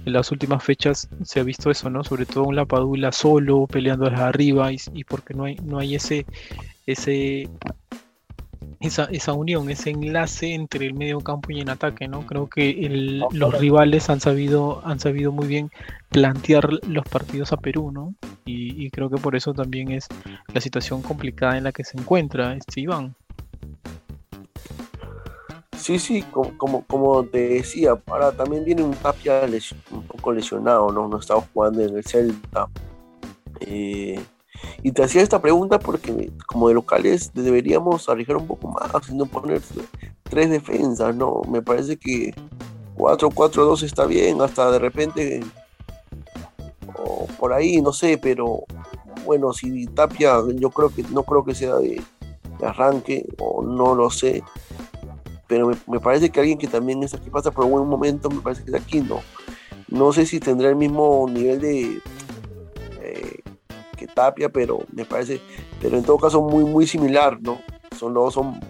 las 0.04 0.32
últimas 0.32 0.64
fechas 0.64 1.08
se 1.22 1.38
ha 1.38 1.44
visto 1.44 1.70
eso, 1.70 1.88
¿no? 1.90 2.02
Sobre 2.02 2.26
todo 2.26 2.42
un 2.42 2.56
Lapadula 2.56 3.12
solo, 3.12 3.68
peleando 3.68 4.06
arriba, 4.06 4.72
y, 4.72 4.78
y 4.94 5.04
porque 5.04 5.32
no 5.32 5.44
hay, 5.44 5.54
no 5.62 5.78
hay 5.78 5.94
ese, 5.94 6.26
ese 6.86 7.48
esa, 8.80 9.04
esa 9.04 9.32
unión, 9.32 9.68
ese 9.70 9.90
enlace 9.90 10.54
entre 10.54 10.86
el 10.86 10.94
medio 10.94 11.20
campo 11.20 11.50
y 11.50 11.60
el 11.60 11.68
ataque, 11.68 12.06
¿no? 12.06 12.24
Creo 12.26 12.48
que 12.48 12.88
los 13.32 13.58
rivales 13.58 14.08
han 14.08 14.20
sabido, 14.20 14.82
han 14.84 15.00
sabido 15.00 15.32
muy 15.32 15.46
bien 15.46 15.70
plantear 16.10 16.68
los 16.86 17.04
partidos 17.04 17.52
a 17.52 17.56
Perú, 17.56 17.90
¿no? 17.90 18.14
Y, 18.44 18.90
creo 18.90 19.10
que 19.10 19.18
por 19.18 19.36
eso 19.36 19.52
también 19.52 19.90
es 19.90 20.08
la 20.54 20.60
situación 20.60 21.02
complicada 21.02 21.58
en 21.58 21.64
la 21.64 21.72
que 21.72 21.84
se 21.84 21.98
encuentra 21.98 22.54
este 22.54 22.80
Iván. 22.80 23.14
Sí, 25.76 25.98
sí, 25.98 26.22
como, 26.22 26.84
como, 26.86 27.24
te 27.24 27.48
decía, 27.48 27.96
ahora 28.06 28.32
también 28.32 28.64
viene 28.64 28.82
un 28.82 28.94
Tapia 28.94 29.42
un 29.90 30.02
poco 30.04 30.32
lesionado, 30.32 30.90
¿no? 30.90 31.08
No 31.08 31.18
estaba 31.18 31.42
jugando 31.52 31.82
en 31.82 31.96
el 31.96 32.04
Celta. 32.04 32.68
Eh, 33.60 34.18
y 34.82 34.92
te 34.92 35.02
hacía 35.02 35.22
esta 35.22 35.40
pregunta 35.40 35.78
porque 35.78 36.30
como 36.46 36.68
de 36.68 36.74
locales 36.74 37.32
deberíamos 37.34 38.08
arriesgar 38.08 38.36
un 38.36 38.46
poco 38.46 38.68
más 38.68 39.12
no 39.12 39.26
poner 39.26 39.60
tres 40.24 40.50
defensas, 40.50 41.14
¿no? 41.14 41.42
Me 41.48 41.62
parece 41.62 41.96
que 41.96 42.34
4-4-2 42.96 43.82
está 43.82 44.06
bien, 44.06 44.40
hasta 44.40 44.70
de 44.70 44.78
repente 44.78 45.40
o 46.98 47.26
por 47.38 47.52
ahí, 47.52 47.80
no 47.80 47.92
sé, 47.92 48.18
pero 48.18 48.64
bueno, 49.24 49.52
si 49.52 49.86
Tapia 49.86 50.38
yo 50.54 50.70
creo 50.70 50.88
que 50.88 51.02
no 51.04 51.22
creo 51.22 51.44
que 51.44 51.54
sea 51.54 51.76
de, 51.76 52.02
arranque 52.62 53.26
o 53.38 53.62
no 53.62 53.94
lo 53.94 54.10
sé, 54.10 54.42
pero 55.46 55.70
me, 55.86 56.00
parece 56.00 56.30
que 56.30 56.40
alguien 56.40 56.58
que 56.58 56.66
también 56.66 57.02
es 57.02 57.14
aquí 57.14 57.30
pasa 57.30 57.50
por 57.50 57.64
un 57.64 57.72
buen 57.72 57.86
momento, 57.86 58.28
me 58.30 58.40
parece 58.40 58.64
que 58.64 58.70
es 58.70 58.76
aquí, 58.76 59.00
¿no? 59.00 59.20
No 59.88 60.12
sé 60.12 60.26
si 60.26 60.40
tendrá 60.40 60.68
el 60.68 60.76
mismo 60.76 61.26
nivel 61.30 61.60
de, 61.60 62.00
Pero 64.52 64.80
me 64.92 65.04
parece, 65.04 65.40
pero 65.80 65.96
en 65.96 66.04
todo 66.04 66.18
caso 66.18 66.40
muy, 66.42 66.64
muy 66.64 66.86
similar, 66.86 67.40
¿no? 67.40 67.60
Son 67.96 68.14
los, 68.14 68.34
son 68.34 68.60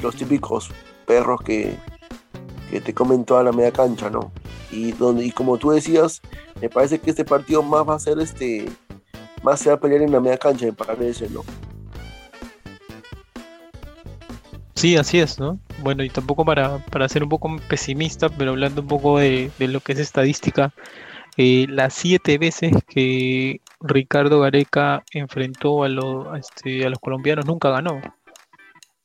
los 0.00 0.16
típicos 0.16 0.70
perros 1.06 1.40
que, 1.42 1.76
que 2.70 2.80
te 2.80 2.94
comen 2.94 3.24
toda 3.24 3.42
la 3.42 3.52
media 3.52 3.72
cancha, 3.72 4.10
¿no? 4.10 4.32
Y, 4.70 4.92
donde, 4.92 5.24
y 5.24 5.30
como 5.30 5.58
tú 5.58 5.70
decías, 5.70 6.22
me 6.60 6.68
parece 6.68 6.98
que 6.98 7.10
este 7.10 7.24
partido 7.24 7.62
más 7.62 7.88
va 7.88 7.94
a 7.96 7.98
ser 7.98 8.18
este, 8.18 8.68
más 9.42 9.60
se 9.60 9.68
va 9.68 9.76
a 9.76 9.80
pelear 9.80 10.02
en 10.02 10.12
la 10.12 10.20
media 10.20 10.38
cancha, 10.38 10.66
me 10.66 10.72
parece, 10.72 11.28
¿no? 11.28 11.44
Sí, 14.74 14.96
así 14.96 15.20
es, 15.20 15.38
¿no? 15.38 15.58
Bueno, 15.80 16.02
y 16.02 16.08
tampoco 16.08 16.44
para, 16.44 16.78
para 16.86 17.08
ser 17.08 17.22
un 17.22 17.28
poco 17.28 17.56
pesimista, 17.68 18.28
pero 18.28 18.52
hablando 18.52 18.80
un 18.80 18.88
poco 18.88 19.18
de, 19.18 19.50
de 19.58 19.68
lo 19.68 19.80
que 19.80 19.92
es 19.92 19.98
estadística, 19.98 20.72
eh, 21.36 21.66
las 21.68 21.94
siete 21.94 22.38
veces 22.38 22.72
que 22.86 23.60
Ricardo 23.80 24.40
Gareca 24.40 25.02
enfrentó 25.12 25.82
a, 25.84 26.38
este, 26.38 26.84
a 26.86 26.90
los 26.90 26.98
colombianos 26.98 27.46
nunca 27.46 27.70
ganó. 27.70 28.00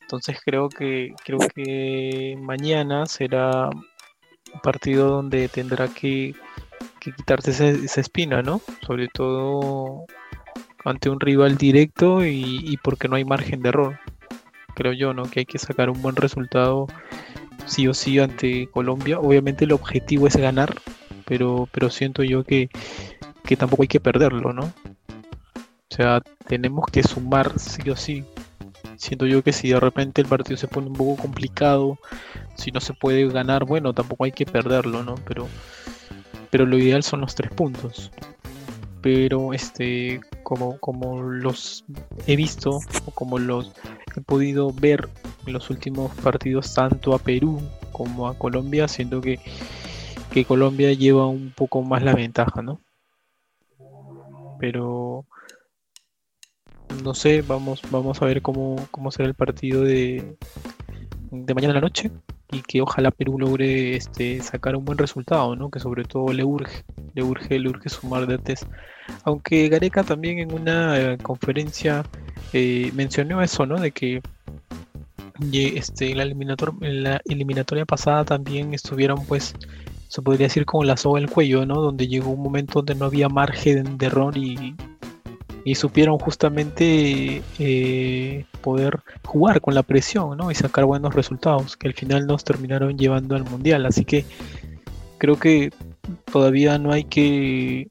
Entonces 0.02 0.38
creo 0.44 0.70
que 0.70 1.14
creo 1.24 1.40
que 1.54 2.38
mañana 2.40 3.06
será 3.06 3.70
un 3.70 4.60
partido 4.62 5.10
donde 5.10 5.50
tendrá 5.50 5.88
que, 5.90 6.34
quitarse 7.00 7.52
esa, 7.52 8.02
espina, 8.02 8.42
¿no? 8.42 8.62
Sobre 8.86 9.08
todo 9.08 10.06
ante 10.84 11.10
un 11.10 11.20
rival 11.20 11.58
directo 11.58 12.26
y, 12.26 12.60
y, 12.64 12.78
porque 12.78 13.08
no 13.08 13.16
hay 13.16 13.26
margen 13.26 13.62
de 13.62 13.70
error. 13.70 14.00
Creo 14.76 14.94
yo, 14.94 15.14
¿no? 15.14 15.24
Que 15.24 15.42
hay 15.42 15.46
que 15.46 15.60
sacar 15.60 15.90
un 15.90 16.02
buen 16.02 16.16
resultado 16.16 16.88
sí 17.66 17.88
o 17.88 17.94
sí 17.94 18.20
ante 18.20 18.68
Colombia. 18.68 19.20
Obviamente 19.20 19.66
el 19.66 19.74
objetivo 19.74 20.28
es 20.28 20.38
ganar, 20.38 20.76
pero, 21.28 21.68
pero 21.72 21.90
siento 21.90 22.24
yo 22.24 22.44
que, 22.44 22.70
tampoco 23.58 23.84
hay 23.84 23.88
que 23.88 24.00
perderlo, 24.00 24.54
¿no? 24.54 24.64
O 24.64 25.96
sea, 25.96 26.22
tenemos 26.48 26.86
que 26.92 27.04
sumar 27.04 27.60
sí 27.60 27.90
o 27.90 27.96
sí. 27.96 28.24
Siento 28.96 29.26
yo 29.26 29.44
que 29.44 29.54
si 29.54 29.70
de 29.70 29.80
repente 29.80 30.22
el 30.22 30.28
partido 30.28 30.58
se 30.58 30.68
pone 30.68 30.88
un 30.88 30.94
poco 30.94 31.22
complicado, 31.22 32.00
si 32.56 32.72
no 32.72 32.80
se 32.80 32.94
puede 32.94 33.28
ganar, 33.28 33.66
bueno, 33.66 33.94
tampoco 33.94 34.24
hay 34.24 34.32
que 34.32 34.46
perderlo, 34.46 35.04
¿no? 35.04 35.16
Pero, 35.28 35.48
pero 36.50 36.66
lo 36.66 36.78
ideal 36.78 37.04
son 37.04 37.22
los 37.22 37.36
tres 37.36 37.52
puntos. 37.52 38.12
Pero 39.02 39.54
este, 39.54 40.22
como, 40.44 40.80
como 40.80 41.22
los 41.22 41.84
he 42.26 42.36
visto, 42.36 42.80
o 43.06 43.12
como 43.12 43.38
los 43.38 43.74
he 44.16 44.22
podido 44.22 44.72
ver 44.72 45.10
en 45.46 45.54
los 45.54 45.70
últimos 45.70 46.14
partidos, 46.16 46.74
tanto 46.74 47.14
a 47.14 47.20
Perú 47.20 47.62
como 47.92 48.28
a 48.28 48.38
Colombia, 48.38 48.88
siento 48.88 49.22
que 49.22 49.40
Colombia 50.46 50.94
lleva 50.94 51.28
un 51.28 51.52
poco 51.56 51.82
más 51.82 52.04
la 52.04 52.14
ventaja, 52.14 52.62
¿no? 52.62 52.80
Pero 54.60 55.26
no 57.04 57.14
sé, 57.14 57.42
vamos, 57.42 57.82
vamos 57.92 58.22
a 58.22 58.26
ver 58.26 58.42
cómo, 58.42 58.76
cómo 58.92 59.12
será 59.12 59.28
el 59.28 59.36
partido 59.36 59.84
de, 59.84 60.38
de 61.32 61.54
mañana 61.54 61.72
en 61.72 61.76
la 61.76 61.82
noche 61.82 62.12
y 62.52 62.62
que 62.62 62.82
ojalá 62.82 63.12
Perú 63.12 63.40
logre 63.40 63.96
este, 63.96 64.42
sacar 64.42 64.76
un 64.76 64.86
buen 64.86 64.98
resultado, 64.98 65.56
¿no? 65.56 65.70
Que 65.70 65.80
sobre 65.80 66.06
todo 66.06 66.32
le 66.32 66.44
urge, 66.44 66.84
le 67.14 67.24
urge, 67.24 67.60
le 67.60 67.70
urge 67.70 67.90
sumar 67.90 68.26
de 68.26 68.36
antes. 68.36 68.66
Aunque 69.24 69.68
Gareca 69.70 70.04
también 70.04 70.40
en 70.40 70.54
una 70.54 71.00
eh, 71.00 71.18
conferencia 71.18 72.04
eh, 72.54 72.92
mencionó 72.94 73.42
eso, 73.42 73.66
¿no? 73.66 73.80
De 73.80 73.92
que 73.92 74.22
este, 75.52 76.16
la 76.16 76.24
en 76.24 77.04
la 77.04 77.22
eliminatoria 77.26 77.86
pasada 77.86 78.26
también 78.26 78.74
estuvieron 78.74 79.24
pues 79.26 79.54
se 80.08 80.22
podría 80.22 80.48
decir 80.48 80.66
como 80.66 80.84
la 80.84 80.98
soga 80.98 81.20
el 81.20 81.30
cuello, 81.30 81.66
¿no? 81.66 81.82
Donde 81.82 82.08
llegó 82.08 82.32
un 82.32 82.42
momento 82.42 82.80
donde 82.80 82.96
no 82.96 83.06
había 83.06 83.30
margen 83.30 83.98
de 83.98 84.06
error 84.06 84.38
y, 84.38 84.76
y 85.66 85.76
supieron 85.76 86.18
justamente 86.18 87.42
eh, 87.60 88.46
poder 88.62 89.02
jugar 89.26 89.60
con 89.60 89.76
la 89.76 89.84
presión, 89.84 90.38
¿no? 90.38 90.50
Y 90.50 90.56
sacar 90.56 90.86
buenos 90.86 91.14
resultados, 91.14 91.76
que 91.76 91.90
al 91.90 91.94
final 91.94 92.26
nos 92.26 92.44
terminaron 92.46 92.98
llevando 92.98 93.36
al 93.36 93.44
mundial. 93.44 93.86
Así 93.86 94.06
que 94.06 94.26
creo 95.18 95.38
que 95.38 95.72
todavía 96.32 96.78
no 96.78 96.94
hay 96.94 97.04
que, 97.04 97.88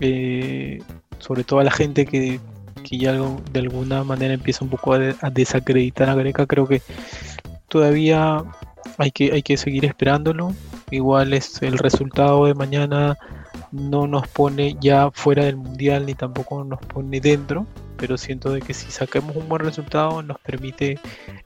eh, 0.00 0.82
sobre 1.18 1.44
todo 1.44 1.60
a 1.60 1.64
la 1.64 1.70
gente 1.70 2.04
que, 2.04 2.38
que 2.84 2.98
ya 2.98 3.12
de 3.12 3.60
alguna 3.60 4.04
manera 4.04 4.34
empieza 4.34 4.62
un 4.62 4.70
poco 4.70 4.92
a, 4.92 4.98
a 5.22 5.30
desacreditar 5.30 6.10
a 6.10 6.14
Greca, 6.14 6.46
creo 6.46 6.66
que 6.66 6.82
todavía 7.68 8.44
hay 8.98 9.10
que, 9.10 9.32
hay 9.32 9.42
que 9.42 9.56
seguir 9.56 9.86
esperándolo 9.86 10.52
igual 10.90 11.32
es 11.32 11.62
el 11.62 11.78
resultado 11.78 12.46
de 12.46 12.54
mañana 12.54 13.16
no 13.72 14.06
nos 14.06 14.26
pone 14.28 14.76
ya 14.80 15.10
fuera 15.12 15.44
del 15.44 15.56
mundial 15.56 16.06
ni 16.06 16.14
tampoco 16.14 16.64
nos 16.64 16.80
pone 16.80 17.20
dentro 17.20 17.66
pero 17.96 18.16
siento 18.16 18.50
de 18.50 18.62
que 18.62 18.72
si 18.72 18.90
sacamos 18.90 19.36
un 19.36 19.48
buen 19.48 19.62
resultado 19.62 20.22
nos 20.22 20.38
permite 20.40 20.98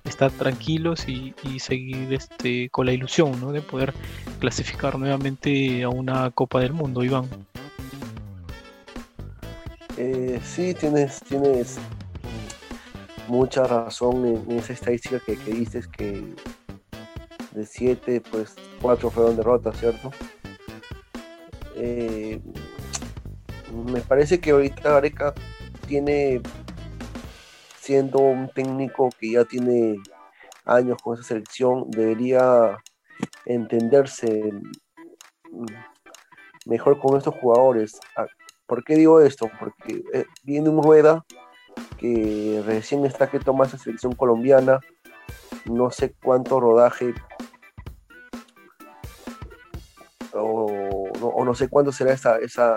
estar 0.05 0.31
tranquilos 0.31 1.09
y, 1.09 1.35
seguir 1.59 2.13
este 2.13 2.71
con 2.71 2.87
la 2.87 2.93
ilusión 2.93 3.41
¿no? 3.41 3.53
de 3.53 3.61
poder 3.61 3.93
clasificar 4.39 4.99
nuevamente 4.99 5.83
a 5.83 5.89
una 5.89 6.31
Copa 6.31 6.61
del 6.61 6.73
Mundo 6.73 7.03
Iván 7.03 7.29
eh, 9.97 10.41
sí 10.45 10.75
tienes 10.75 11.21
tienes 11.21 11.79
mucha 13.29 13.65
razón 13.65 14.45
en, 14.49 14.59
esa 14.59 14.73
estadística 14.73 15.19
que, 15.19 15.37
que 15.37 15.53
dices 15.53 15.89
que 15.89 16.35
de 17.54 17.64
7, 17.64 18.23
pues 18.30 18.54
4 18.82 19.11
fueron 19.11 19.37
derrotas, 19.37 19.78
¿cierto? 19.78 20.11
Eh, 21.76 22.40
me 23.87 24.00
parece 24.00 24.40
que 24.40 24.50
ahorita 24.50 24.90
Gareca 24.90 25.34
tiene, 25.87 26.40
siendo 27.80 28.18
un 28.18 28.49
técnico 28.49 29.11
que 29.18 29.32
ya 29.32 29.44
tiene 29.44 29.96
años 30.64 30.99
con 31.02 31.14
esa 31.14 31.25
selección, 31.25 31.90
debería 31.90 32.78
entenderse 33.46 34.52
mejor 36.66 36.99
con 36.99 37.16
estos 37.16 37.34
jugadores. 37.34 37.99
Ah, 38.16 38.26
¿Por 38.66 38.82
qué 38.84 38.96
digo 38.96 39.20
esto? 39.20 39.50
Porque 39.58 40.02
eh, 40.12 40.25
viene 40.42 40.70
un 40.70 40.82
rueda 40.82 41.25
que 41.99 42.62
recién 42.64 43.04
está 43.04 43.30
que 43.30 43.40
toma 43.40 43.66
esa 43.66 43.78
selección 43.78 44.14
colombiana, 44.14 44.80
no 45.66 45.90
sé 45.90 46.14
cuánto 46.23 46.61
rodaje 46.61 47.14
o 50.33 50.85
o 51.21 51.44
no 51.44 51.54
sé 51.54 51.68
cuándo 51.68 51.92
será 51.92 52.12
esa, 52.12 52.38
esa 52.38 52.76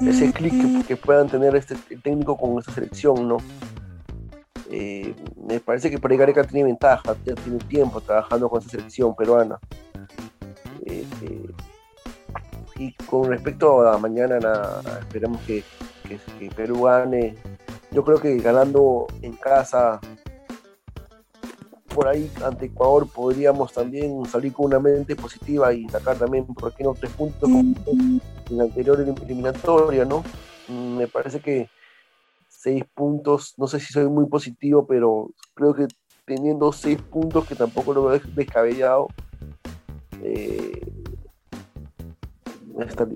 ese 0.00 0.32
clic 0.32 0.86
que, 0.86 0.96
puedan 0.96 1.28
tener 1.28 1.56
este 1.56 1.76
técnico 2.02 2.36
con 2.36 2.58
esta 2.58 2.72
selección, 2.72 3.26
¿no? 3.28 3.38
Eh, 4.70 5.14
me 5.46 5.60
parece 5.60 5.90
que 5.90 5.98
ahí 6.02 6.16
Gareca 6.16 6.44
tiene 6.44 6.64
ventaja, 6.64 7.14
ya 7.24 7.34
tiene 7.34 7.58
tiempo 7.60 8.00
trabajando 8.00 8.48
con 8.48 8.60
esa 8.60 8.70
selección 8.70 9.14
peruana. 9.14 9.58
Eh, 10.84 11.06
eh, 11.22 11.50
y 12.76 12.92
con 13.06 13.30
respecto 13.30 13.86
a 13.86 13.98
mañana, 13.98 14.38
esperamos 15.00 15.40
que, 15.42 15.62
que, 16.38 16.50
Perú 16.50 16.82
gane. 16.82 17.36
Yo 17.94 18.02
creo 18.02 18.20
que 18.20 18.36
ganando 18.38 19.06
en 19.22 19.34
casa, 19.34 20.00
por 21.94 22.08
ahí 22.08 22.28
ante 22.44 22.66
Ecuador, 22.66 23.08
podríamos 23.08 23.72
también 23.72 24.26
salir 24.26 24.52
con 24.52 24.66
una 24.66 24.80
mente 24.80 25.14
positiva 25.14 25.72
y 25.72 25.88
sacar 25.88 26.18
también, 26.18 26.44
¿por 26.44 26.74
qué 26.74 26.82
no? 26.82 26.94
Tres 26.94 27.12
puntos 27.12 27.48
en 27.48 28.20
la 28.50 28.64
anterior 28.64 29.00
eliminatoria, 29.00 30.04
¿no? 30.04 30.24
Mm, 30.66 30.96
me 30.96 31.06
parece 31.06 31.38
que 31.38 31.70
seis 32.48 32.82
puntos, 32.94 33.54
no 33.58 33.68
sé 33.68 33.78
si 33.78 33.92
soy 33.92 34.08
muy 34.08 34.26
positivo, 34.26 34.84
pero 34.86 35.30
creo 35.54 35.72
que 35.72 35.86
teniendo 36.24 36.72
seis 36.72 37.00
puntos, 37.00 37.46
que 37.46 37.54
tampoco 37.54 37.94
lo 37.94 38.06
veo 38.06 38.20
descabellado, 38.34 39.06
eh, 40.20 40.80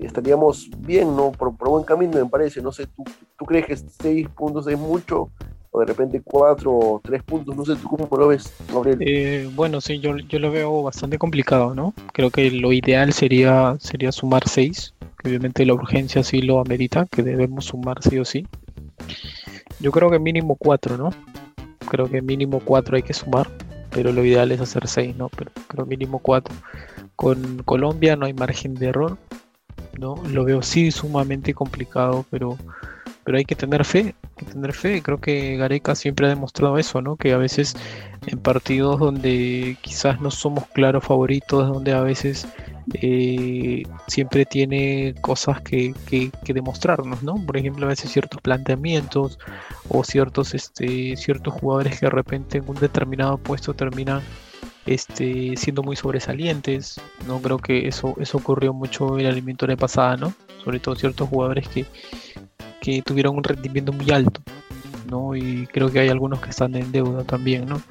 estaríamos 0.01 0.69
bien, 0.77 1.15
¿no? 1.15 1.31
Por, 1.31 1.51
buen 1.51 1.83
camino, 1.83 2.13
me 2.13 2.29
parece. 2.29 2.61
No 2.61 2.71
sé, 2.71 2.85
¿tú, 2.87 3.03
¿tú, 3.03 3.25
crees 3.49 3.65
que 3.65 3.77
seis 3.77 4.27
puntos 4.29 4.67
es 4.67 4.77
mucho? 4.77 5.31
O 5.71 5.79
de 5.79 5.85
repente 5.87 6.21
cuatro 6.23 6.71
o 6.71 7.01
tres 7.03 7.21
puntos, 7.23 7.55
no 7.55 7.65
sé, 7.65 7.75
¿tú 7.75 7.87
cómo 7.87 8.07
lo 8.17 8.27
ves, 8.27 8.53
Gabriel? 8.71 8.97
Eh, 9.01 9.49
bueno, 9.53 9.81
sí, 9.81 9.99
yo, 9.99 10.17
yo 10.17 10.39
lo 10.39 10.51
veo 10.51 10.83
bastante 10.83 11.17
complicado, 11.17 11.75
¿no? 11.75 11.93
Creo 12.13 12.31
que 12.31 12.49
lo 12.51 12.71
ideal 12.73 13.11
sería, 13.13 13.75
sería 13.79 14.11
sumar 14.11 14.47
seis, 14.47 14.93
que 15.17 15.29
obviamente 15.29 15.65
la 15.65 15.73
urgencia 15.73 16.23
sí 16.23 16.41
lo 16.41 16.59
amerita, 16.59 17.05
que 17.05 17.23
debemos 17.23 17.65
sumar 17.65 18.01
sí 18.01 18.17
o 18.17 18.25
sí. 18.25 18.47
Yo 19.79 19.91
creo 19.91 20.09
que 20.09 20.19
mínimo 20.19 20.55
cuatro, 20.55 20.97
¿no? 20.97 21.09
Creo 21.89 22.09
que 22.09 22.21
mínimo 22.21 22.61
cuatro 22.63 22.95
hay 22.95 23.03
que 23.03 23.13
sumar, 23.13 23.47
pero 23.91 24.11
lo 24.11 24.23
ideal 24.23 24.51
es 24.51 24.61
hacer 24.61 24.87
seis, 24.87 25.15
¿no? 25.15 25.29
Pero 25.29 25.51
creo 25.67 25.85
mínimo 25.85 26.19
cuatro. 26.19 26.55
Con 27.15 27.61
Colombia 27.63 28.15
no 28.15 28.25
hay 28.25 28.33
margen 28.33 28.73
de 28.73 28.87
error, 28.87 29.17
¿no? 29.99 30.15
Lo 30.31 30.45
veo 30.45 30.61
sí 30.61 30.89
sumamente 30.91 31.53
complicado, 31.53 32.25
pero, 32.31 32.57
pero 33.29 33.37
hay 33.37 33.45
que 33.45 33.55
tener 33.55 33.85
fe, 33.85 34.15
que 34.37 34.45
tener 34.45 34.73
fe. 34.73 35.03
Creo 35.03 35.21
que 35.21 35.55
Gareca 35.55 35.93
siempre 35.93 36.25
ha 36.25 36.29
demostrado 36.29 36.79
eso, 36.79 36.99
¿no? 36.99 37.15
Que 37.15 37.31
a 37.31 37.37
veces 37.37 37.75
en 38.25 38.39
partidos 38.39 38.99
donde 38.99 39.77
quizás 39.81 40.19
no 40.19 40.31
somos 40.31 40.65
claros 40.73 41.03
favoritos, 41.03 41.67
donde 41.67 41.93
a 41.93 42.01
veces 42.01 42.47
eh, 42.95 43.83
siempre 44.07 44.47
tiene 44.47 45.13
cosas 45.21 45.61
que, 45.61 45.93
demostrarnos, 46.43 47.21
¿no? 47.21 47.35
Por 47.45 47.55
ejemplo, 47.57 47.85
a 47.85 47.89
veces 47.89 48.11
ciertos 48.11 48.41
planteamientos 48.41 49.37
o 49.89 50.03
ciertos, 50.03 50.55
este, 50.55 51.15
ciertos 51.15 51.53
jugadores 51.53 51.99
que 51.99 52.07
de 52.07 52.11
repente 52.11 52.57
en 52.57 52.63
un 52.67 52.77
determinado 52.77 53.37
puesto 53.37 53.75
terminan 53.75 54.23
este, 54.87 55.55
siendo 55.55 55.83
muy 55.83 55.95
sobresalientes, 55.95 56.99
¿no? 57.27 57.39
Creo 57.39 57.59
que 57.59 57.87
eso, 57.87 58.15
eso 58.19 58.39
ocurrió 58.39 58.73
mucho 58.73 59.19
en 59.19 59.25
la 59.25 59.29
eliminatoria 59.29 59.77
pasada, 59.77 60.17
¿no? 60.17 60.33
Sobre 60.63 60.79
todo 60.79 60.95
ciertos 60.95 61.29
jugadores 61.29 61.67
que, 61.67 61.85
tuvieron 63.05 63.37
un 63.37 63.43
rendimiento 63.43 63.91
muy 63.93 64.09
alto, 64.11 64.41
¿no? 65.09 65.35
Y 65.35 65.67
creo 65.67 65.91
que 65.91 65.99
hay 65.99 66.09
algunos 66.09 66.39
que 66.41 66.49
están 66.49 66.75
en 66.75 66.91
deuda 66.91 67.23
también, 67.23 67.65
¿no? 67.67 67.81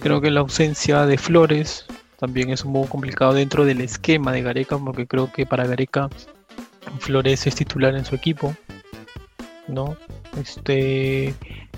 Creo 0.00 0.20
que 0.20 0.30
la 0.30 0.40
ausencia 0.40 1.06
de 1.06 1.18
Flores 1.18 1.86
también 2.18 2.50
es 2.50 2.64
un 2.64 2.72
poco 2.72 2.88
complicado 2.88 3.34
dentro 3.34 3.64
del 3.64 3.80
esquema 3.80 4.32
de 4.32 4.42
Gareca, 4.42 4.78
porque 4.78 5.06
creo 5.06 5.32
que 5.32 5.46
para 5.46 5.66
Gareca 5.66 6.08
Flores 6.98 7.46
es 7.46 7.54
titular 7.54 7.94
en 7.94 8.04
su 8.04 8.14
equipo, 8.14 8.54
¿no? 9.68 9.96
Este, 10.40 11.34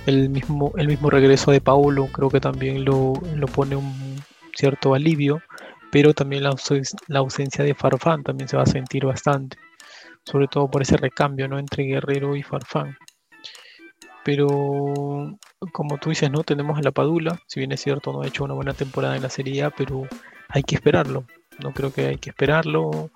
el 0.07 0.29
mismo, 0.29 0.73
el 0.77 0.89
mismo 0.89 1.11
regreso 1.11 1.51
de 1.51 1.61
Paulo 1.61 2.09
creo 2.09 2.29
que 2.29 2.41
también 2.41 2.85
lo, 2.85 3.15
pone 3.55 3.77
un 3.77 4.23
cierto 4.55 4.95
alivio, 4.95 5.41
pero 5.91 6.13
también 6.15 6.43
la, 6.43 6.55
la, 7.09 7.19
ausencia 7.19 7.65
de 7.65 7.75
Farfán 7.75 8.23
también 8.23 8.49
se 8.49 8.57
va 8.57 8.65
a 8.65 8.67
sentir 8.67 9.07
bastante, 9.07 9.57
sobre 10.25 10.49
todo 10.49 10.71
por 10.71 10.83
ese 10.83 10.97
recambio, 10.97 11.49
¿no? 11.49 11.59
Entre 11.59 11.85
Guerrero 11.85 12.37
y 12.37 12.43
Farfán. 12.43 12.97
Pero 14.25 15.37
como 15.73 15.99
tú 15.99 16.11
dices, 16.11 16.31
¿no? 16.31 16.43
Tenemos 16.43 16.79
a 16.79 16.83
la 16.83 16.93
Padula, 16.93 17.41
si 17.47 17.61
bien 17.61 17.73
es 17.73 17.83
cierto, 17.83 18.13
no 18.13 18.23
ha 18.23 18.27
hecho 18.27 18.45
una 18.45 18.55
buena 18.55 18.73
temporada 18.73 19.17
en 19.17 19.23
la 19.23 19.29
Serie 19.29 19.69
pero 19.77 20.07
hay 20.49 20.63
que 20.63 20.77
esperarlo. 20.77 21.27
No 21.63 21.73
creo 21.73 21.93
que 21.93 22.07
hay 22.07 22.17
que 22.17 22.31
esperarlo 22.31 23.11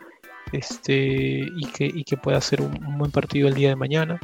este, 0.52 1.40
y, 1.56 1.66
que, 1.72 2.04
que 2.04 2.16
pueda 2.16 2.40
ser 2.40 2.60
un, 2.60 2.98
buen 2.98 3.10
partido 3.10 3.48
el 3.48 3.54
día 3.54 3.70
de 3.70 3.76
mañana. 3.76 4.20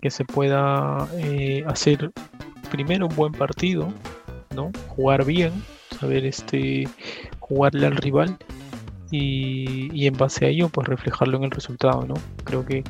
Que 0.00 0.10
se 0.10 0.24
pueda 0.24 1.08
eh, 1.18 1.64
hacer 1.66 2.10
primero 2.70 3.06
un 3.06 3.14
buen 3.14 3.32
partido, 3.32 3.92
¿no? 4.54 4.70
Jugar 4.88 5.24
bien, 5.24 5.52
saber 5.98 6.26
este, 6.26 6.88
jugarle 7.38 7.86
al 7.86 7.96
rival 7.96 8.36
y, 9.10 10.06
en 10.06 10.16
base 10.16 10.46
a 10.46 10.48
ello 10.48 10.68
pues 10.68 10.86
reflejarlo 10.88 11.38
en 11.38 11.44
el 11.44 11.50
resultado, 11.50 12.04
¿no? 12.06 12.14
Creo 12.44 12.64
que 12.64 12.84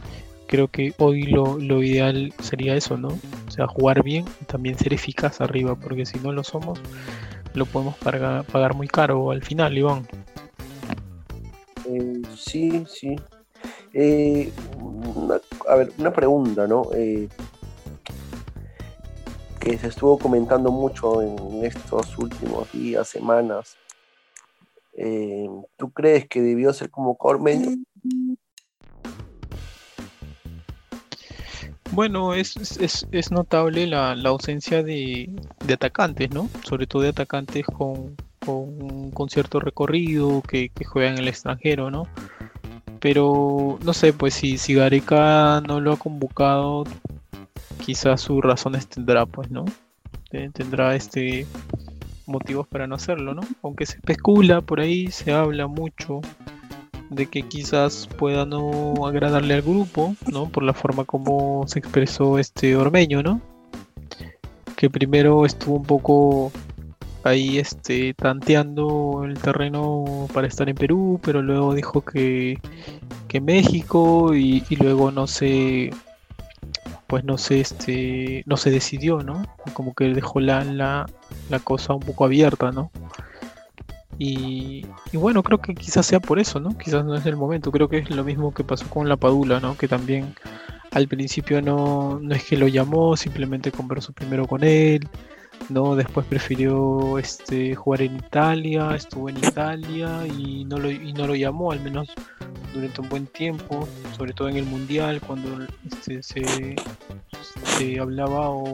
creo 0.46 0.68
que 0.68 0.94
hoy 0.98 1.24
lo, 1.24 1.58
lo, 1.58 1.82
ideal 1.82 2.32
sería 2.42 2.74
eso, 2.74 2.96
¿no? 2.96 3.08
O 3.08 3.50
sea, 3.50 3.66
jugar 3.66 4.02
bien 4.02 4.24
y 4.40 4.44
también 4.46 4.78
ser 4.78 4.94
eficaz 4.94 5.40
arriba, 5.40 5.74
porque 5.74 6.06
si 6.06 6.18
no 6.20 6.32
lo 6.32 6.42
somos, 6.42 6.80
lo 7.54 7.66
podemos 7.66 7.96
pagar, 7.96 8.44
pagar 8.44 8.74
muy 8.74 8.88
caro 8.88 9.30
al 9.30 9.42
final, 9.42 9.76
Iván. 9.76 10.06
Eh, 11.84 12.22
sí, 12.34 12.84
sí. 12.88 13.16
Eh, 13.92 14.50
a 15.68 15.74
ver, 15.74 15.92
una 15.98 16.12
pregunta, 16.12 16.66
¿no? 16.66 16.88
Eh, 16.94 17.28
que 19.60 19.76
se 19.76 19.88
estuvo 19.88 20.18
comentando 20.18 20.70
mucho 20.70 21.20
en 21.20 21.64
estos 21.64 22.16
últimos 22.16 22.70
días, 22.72 23.08
semanas. 23.08 23.76
¿Tú 25.76 25.90
crees 25.92 26.26
que 26.28 26.42
debió 26.42 26.72
ser 26.72 26.90
como 26.90 27.16
Cormeño? 27.16 27.76
Bueno, 31.92 32.34
es, 32.34 32.56
es, 33.10 33.30
notable 33.32 33.86
la, 33.86 34.12
ausencia 34.12 34.82
de, 34.82 35.30
atacantes, 35.72 36.30
¿no? 36.30 36.48
Sobre 36.64 36.86
todo 36.86 37.02
de 37.02 37.08
atacantes 37.08 37.64
con, 37.66 38.16
con, 38.44 39.28
cierto 39.28 39.58
recorrido 39.58 40.42
que, 40.42 40.70
juegan 40.84 41.14
en 41.14 41.18
el 41.20 41.28
extranjero, 41.28 41.90
¿no? 41.90 42.06
Pero 43.00 43.78
no 43.84 43.92
sé, 43.92 44.12
pues 44.12 44.34
si, 44.34 44.58
si 44.58 44.74
Gareca 44.74 45.60
no 45.66 45.80
lo 45.80 45.92
ha 45.92 45.96
convocado, 45.96 46.84
quizás 47.84 48.20
sus 48.20 48.42
razones 48.42 48.86
tendrá, 48.86 49.26
pues, 49.26 49.50
¿no? 49.50 49.64
Tendrá 50.30 50.94
este 50.94 51.46
motivos 52.28 52.66
para 52.66 52.86
no 52.86 52.94
hacerlo, 52.94 53.34
¿no? 53.34 53.42
Aunque 53.62 53.86
se 53.86 53.96
especula 53.96 54.60
por 54.60 54.80
ahí, 54.80 55.10
se 55.10 55.32
habla 55.32 55.66
mucho 55.66 56.20
de 57.10 57.26
que 57.26 57.42
quizás 57.42 58.06
pueda 58.06 58.44
no 58.44 59.06
agradarle 59.06 59.54
al 59.54 59.62
grupo, 59.62 60.14
¿no? 60.30 60.48
Por 60.48 60.62
la 60.62 60.74
forma 60.74 61.04
como 61.04 61.66
se 61.66 61.78
expresó 61.78 62.38
este 62.38 62.76
Ormeño, 62.76 63.22
¿no? 63.22 63.40
Que 64.76 64.90
primero 64.90 65.44
estuvo 65.46 65.76
un 65.76 65.84
poco 65.84 66.52
ahí 67.24 67.58
este 67.58 68.14
tanteando 68.14 69.22
el 69.24 69.38
terreno 69.38 70.28
para 70.32 70.46
estar 70.46 70.68
en 70.68 70.76
Perú, 70.76 71.20
pero 71.22 71.42
luego 71.42 71.74
dijo 71.74 72.02
que, 72.02 72.58
que 73.26 73.40
México 73.40 74.34
y, 74.34 74.64
luego 74.78 75.10
no 75.10 75.26
sé 75.26 75.90
pues 77.08 77.24
no 77.24 77.38
sé 77.38 77.60
este 77.60 78.44
no 78.46 78.56
se 78.56 78.70
decidió, 78.70 79.22
¿no? 79.22 79.42
Como 79.72 79.94
que 79.94 80.04
dejó 80.14 80.40
la, 80.40 80.62
la, 80.62 81.06
la 81.50 81.58
cosa 81.58 81.94
un 81.94 82.00
poco 82.00 82.24
abierta, 82.24 82.70
¿no? 82.70 82.92
Y, 84.18 84.84
bueno, 85.12 85.42
creo 85.44 85.58
que 85.58 85.74
quizás 85.74 86.04
sea 86.04 86.18
por 86.18 86.40
eso, 86.40 86.58
¿no? 86.58 86.76
Quizás 86.76 87.04
no 87.04 87.14
es 87.14 87.24
el 87.24 87.36
momento. 87.36 87.70
Creo 87.70 87.88
que 87.88 87.98
es 87.98 88.10
lo 88.10 88.24
mismo 88.24 88.52
que 88.52 88.64
pasó 88.64 88.88
con 88.90 89.08
la 89.08 89.16
Padula, 89.16 89.60
¿no? 89.60 89.76
Que 89.76 89.86
también 89.86 90.34
al 90.90 91.06
principio 91.06 91.62
no, 91.62 92.18
no 92.20 92.34
es 92.34 92.44
que 92.44 92.56
lo 92.56 92.66
llamó, 92.66 93.16
simplemente 93.16 93.70
conversó 93.70 94.12
primero 94.12 94.46
con 94.48 94.64
él, 94.64 95.08
¿no? 95.68 95.94
Después 95.94 96.26
prefirió 96.26 97.18
este, 97.18 97.76
jugar 97.76 98.02
en 98.02 98.16
Italia, 98.16 98.94
estuvo 98.96 99.28
en 99.28 99.38
Italia 99.38 100.26
y 100.26 100.64
no, 100.64 100.78
lo, 100.78 100.90
y 100.90 101.12
no 101.12 101.26
lo 101.26 101.36
llamó, 101.36 101.70
al 101.70 101.80
menos 101.80 102.08
durante 102.72 103.00
un 103.00 103.08
buen 103.08 103.26
tiempo, 103.26 103.88
sobre 104.16 104.32
todo 104.32 104.48
en 104.48 104.56
el 104.56 104.64
Mundial, 104.64 105.20
cuando 105.20 105.66
se, 106.02 106.22
se 106.22 108.00
hablaba 108.00 108.50
o, 108.50 108.72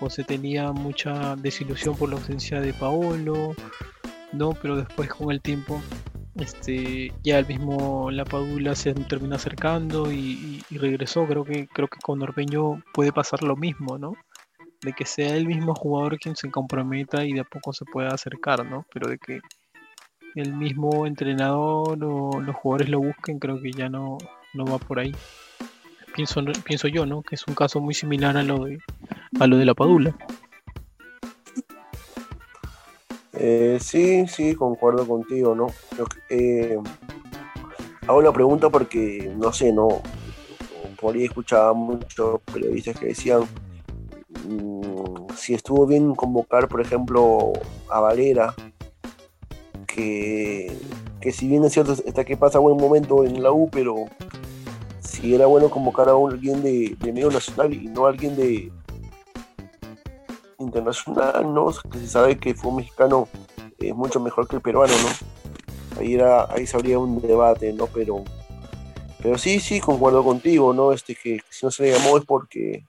o 0.00 0.10
se 0.10 0.24
tenía 0.24 0.72
mucha 0.72 1.36
desilusión 1.36 1.96
por 1.96 2.08
la 2.10 2.16
ausencia 2.16 2.60
de 2.60 2.72
Paolo 2.72 3.54
no, 4.32 4.50
pero 4.50 4.76
después 4.76 5.08
con 5.08 5.30
el 5.30 5.40
tiempo 5.40 5.80
este 6.36 7.12
ya 7.22 7.38
el 7.38 7.46
mismo 7.46 8.10
La 8.10 8.24
Padula 8.24 8.74
se 8.74 8.94
terminó 8.94 9.34
acercando 9.34 10.12
y, 10.12 10.62
regresó. 10.70 11.26
Creo 11.26 11.44
que 11.44 11.66
creo 11.66 11.88
que 11.88 11.98
con 12.02 12.22
Orbeño 12.22 12.82
puede 12.94 13.12
pasar 13.12 13.42
lo 13.42 13.56
mismo, 13.56 13.98
¿no? 13.98 14.14
De 14.82 14.92
que 14.92 15.04
sea 15.04 15.36
el 15.36 15.46
mismo 15.46 15.74
jugador 15.74 16.18
quien 16.18 16.36
se 16.36 16.50
comprometa 16.50 17.24
y 17.24 17.32
de 17.32 17.40
a 17.40 17.44
poco 17.44 17.72
se 17.72 17.84
pueda 17.84 18.10
acercar, 18.10 18.64
¿no? 18.64 18.86
Pero 18.92 19.10
de 19.10 19.18
que 19.18 19.40
el 20.34 20.52
mismo 20.54 21.06
entrenador 21.06 21.98
o 22.02 22.40
los 22.40 22.56
jugadores 22.56 22.88
lo 22.88 23.00
busquen, 23.00 23.38
creo 23.38 23.60
que 23.60 23.72
ya 23.72 23.88
no, 23.88 24.18
no 24.54 24.64
va 24.64 24.78
por 24.78 24.98
ahí. 24.98 25.14
Pienso, 26.14 26.42
pienso 26.64 26.88
yo, 26.88 27.06
¿no? 27.06 27.22
Que 27.22 27.36
es 27.36 27.46
un 27.46 27.54
caso 27.54 27.80
muy 27.80 27.94
similar 27.94 28.36
a 28.36 28.42
lo 28.42 28.64
de, 28.64 28.80
a 29.38 29.46
lo 29.46 29.56
de 29.56 29.64
la 29.64 29.74
Padula. 29.74 30.16
Eh, 33.32 33.78
sí, 33.80 34.26
sí, 34.26 34.54
concuerdo 34.54 35.06
contigo, 35.06 35.54
¿no? 35.54 35.68
Eh, 36.28 36.78
hago 38.06 38.22
la 38.22 38.32
pregunta 38.32 38.68
porque, 38.68 39.32
no 39.36 39.52
sé, 39.52 39.72
no, 39.72 40.02
por 41.00 41.14
ahí 41.14 41.24
escuchaba 41.24 41.72
muchos 41.72 42.40
periodistas 42.52 42.98
que 42.98 43.06
decían 43.06 43.42
mm, 44.46 45.32
si 45.34 45.54
estuvo 45.54 45.86
bien 45.86 46.14
convocar, 46.14 46.68
por 46.68 46.80
ejemplo, 46.80 47.52
a 47.88 48.00
Valera, 48.00 48.54
que, 49.94 50.76
que 51.20 51.32
si 51.32 51.48
bien 51.48 51.64
es 51.64 51.72
cierto, 51.72 51.92
está 51.92 52.24
que 52.24 52.36
pasa 52.36 52.58
buen 52.58 52.76
momento 52.76 53.24
en 53.24 53.42
la 53.42 53.52
U, 53.52 53.68
pero 53.70 54.06
si 55.00 55.34
era 55.34 55.46
bueno 55.46 55.70
convocar 55.70 56.08
a 56.08 56.12
alguien 56.12 56.62
de, 56.62 56.96
de 56.98 57.12
medio 57.12 57.30
nacional 57.30 57.72
y 57.72 57.86
no 57.86 58.06
a 58.06 58.10
alguien 58.10 58.36
de, 58.36 58.70
internacional, 60.60 61.52
¿no? 61.52 61.72
Que 61.90 61.98
se 61.98 62.06
sabe 62.06 62.38
que 62.38 62.54
fue 62.54 62.70
un 62.70 62.76
mexicano 62.76 63.28
es 63.78 63.94
mucho 63.94 64.20
mejor 64.20 64.46
que 64.46 64.56
el 64.56 64.62
peruano, 64.62 64.92
¿no? 64.92 66.00
Ahí, 66.00 66.14
era, 66.14 66.46
ahí 66.52 66.66
se 66.66 66.76
habría 66.76 66.98
un 66.98 67.20
debate, 67.20 67.72
¿no? 67.72 67.86
Pero, 67.86 68.24
pero 69.22 69.38
sí, 69.38 69.58
sí, 69.58 69.80
concuerdo 69.80 70.22
contigo, 70.22 70.74
¿no? 70.74 70.92
Este, 70.92 71.14
que, 71.14 71.40
si 71.48 71.64
no 71.64 71.70
se 71.70 71.84
le 71.84 71.92
llamó 71.92 72.18
es 72.18 72.24
porque 72.24 72.84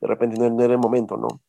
de 0.00 0.06
repente 0.06 0.38
no 0.38 0.62
era 0.62 0.74
el 0.74 0.78
momento, 0.78 1.16
¿no? 1.16 1.40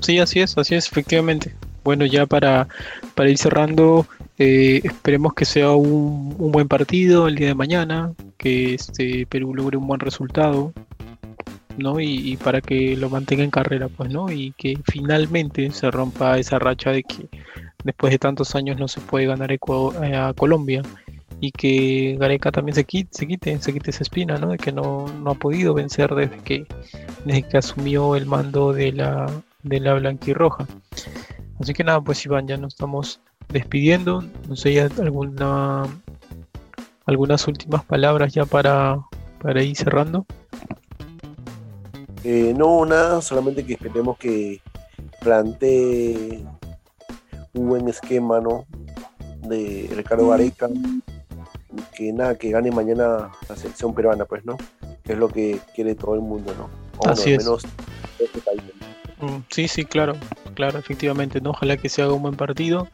Sí, 0.00 0.18
así 0.18 0.40
es, 0.40 0.56
así 0.56 0.74
es, 0.74 0.90
efectivamente. 0.90 1.54
Bueno, 1.86 2.04
ya 2.04 2.26
para, 2.26 2.66
para 3.14 3.30
ir 3.30 3.38
cerrando, 3.38 4.08
eh, 4.38 4.80
esperemos 4.82 5.34
que 5.34 5.44
sea 5.44 5.70
un, 5.70 6.34
un, 6.36 6.50
buen 6.50 6.66
partido 6.66 7.28
el 7.28 7.36
día 7.36 7.46
de 7.46 7.54
mañana, 7.54 8.12
que 8.36 8.74
este 8.74 9.24
Perú 9.26 9.54
logre 9.54 9.76
un 9.76 9.86
buen 9.86 10.00
resultado, 10.00 10.72
¿no? 11.78 12.00
Y, 12.00 12.36
para 12.38 12.60
que 12.60 12.96
lo 12.96 13.08
mantenga 13.08 13.44
en 13.44 13.52
carrera, 13.52 13.86
pues, 13.86 14.10
¿no? 14.10 14.32
Y 14.32 14.50
que 14.58 14.80
finalmente 14.90 15.70
se 15.70 15.88
rompa 15.92 16.40
esa 16.40 16.58
racha 16.58 16.90
de 16.90 17.04
que 17.04 17.28
después 17.84 18.10
de 18.10 18.18
tantos 18.18 18.56
años 18.56 18.80
no 18.80 18.88
se 18.88 19.00
puede 19.00 19.26
ganar 19.26 19.52
eh, 19.52 19.58
a 20.16 20.34
Colombia 20.34 20.82
y 21.40 21.52
que 21.52 22.16
Gareca 22.18 22.50
también 22.50 22.74
se 22.74 22.82
quite, 22.82 23.10
se 23.12 23.28
quite, 23.28 23.62
se 23.62 23.72
quite 23.72 23.90
esa 23.90 24.02
espina, 24.02 24.38
¿no? 24.38 24.48
De 24.48 24.58
que 24.58 24.72
no, 24.72 25.06
ha 25.24 25.34
podido 25.34 25.72
vencer 25.72 26.12
desde 26.16 26.38
que, 26.38 26.66
desde 27.24 27.44
que 27.44 27.58
asumió 27.58 28.16
el 28.16 28.26
mando 28.26 28.72
de 28.72 28.90
la, 28.90 29.30
de 29.62 29.78
la 29.78 29.94
blanquirroja. 29.94 30.66
Así 31.60 31.72
que 31.72 31.84
nada, 31.84 32.00
pues 32.00 32.24
Iván, 32.24 32.46
ya 32.46 32.56
nos 32.56 32.74
estamos 32.74 33.20
despidiendo. 33.48 34.22
No 34.48 34.56
sé, 34.56 34.74
ya 34.74 34.88
alguna 34.98 35.84
algunas 37.06 37.46
últimas 37.46 37.84
palabras 37.84 38.34
ya 38.34 38.44
para, 38.44 39.00
para 39.40 39.62
ir 39.62 39.76
cerrando. 39.76 40.26
Eh, 42.24 42.52
no, 42.56 42.84
nada, 42.84 43.22
solamente 43.22 43.64
que 43.64 43.74
esperemos 43.74 44.18
que 44.18 44.60
plantee 45.20 46.44
un 47.54 47.68
buen 47.68 47.88
esquema, 47.88 48.40
¿no? 48.40 48.66
De 49.42 49.88
Ricardo 49.94 50.28
Gareca. 50.28 50.68
Que 51.94 52.12
nada, 52.12 52.36
que 52.36 52.50
gane 52.50 52.70
mañana 52.70 53.30
la 53.48 53.56
selección 53.56 53.94
peruana, 53.94 54.24
pues, 54.24 54.44
¿no? 54.44 54.56
Que 55.04 55.12
es 55.12 55.18
lo 55.18 55.28
que 55.28 55.60
quiere 55.74 55.94
todo 55.94 56.14
el 56.14 56.22
mundo, 56.22 56.52
¿no? 56.58 56.68
O 56.98 57.08
Así 57.08 57.32
es. 57.32 57.44
Menos 57.44 57.62
este 58.18 58.40
mm, 59.20 59.44
Sí, 59.50 59.68
sí, 59.68 59.84
claro, 59.84 60.14
claro, 60.56 60.80
efectivamente, 60.80 61.40
¿no? 61.40 61.50
Ojalá 61.50 61.76
que 61.76 61.88
se 61.88 62.02
haga 62.02 62.14
un 62.14 62.22
buen 62.22 62.34
partido 62.34 62.88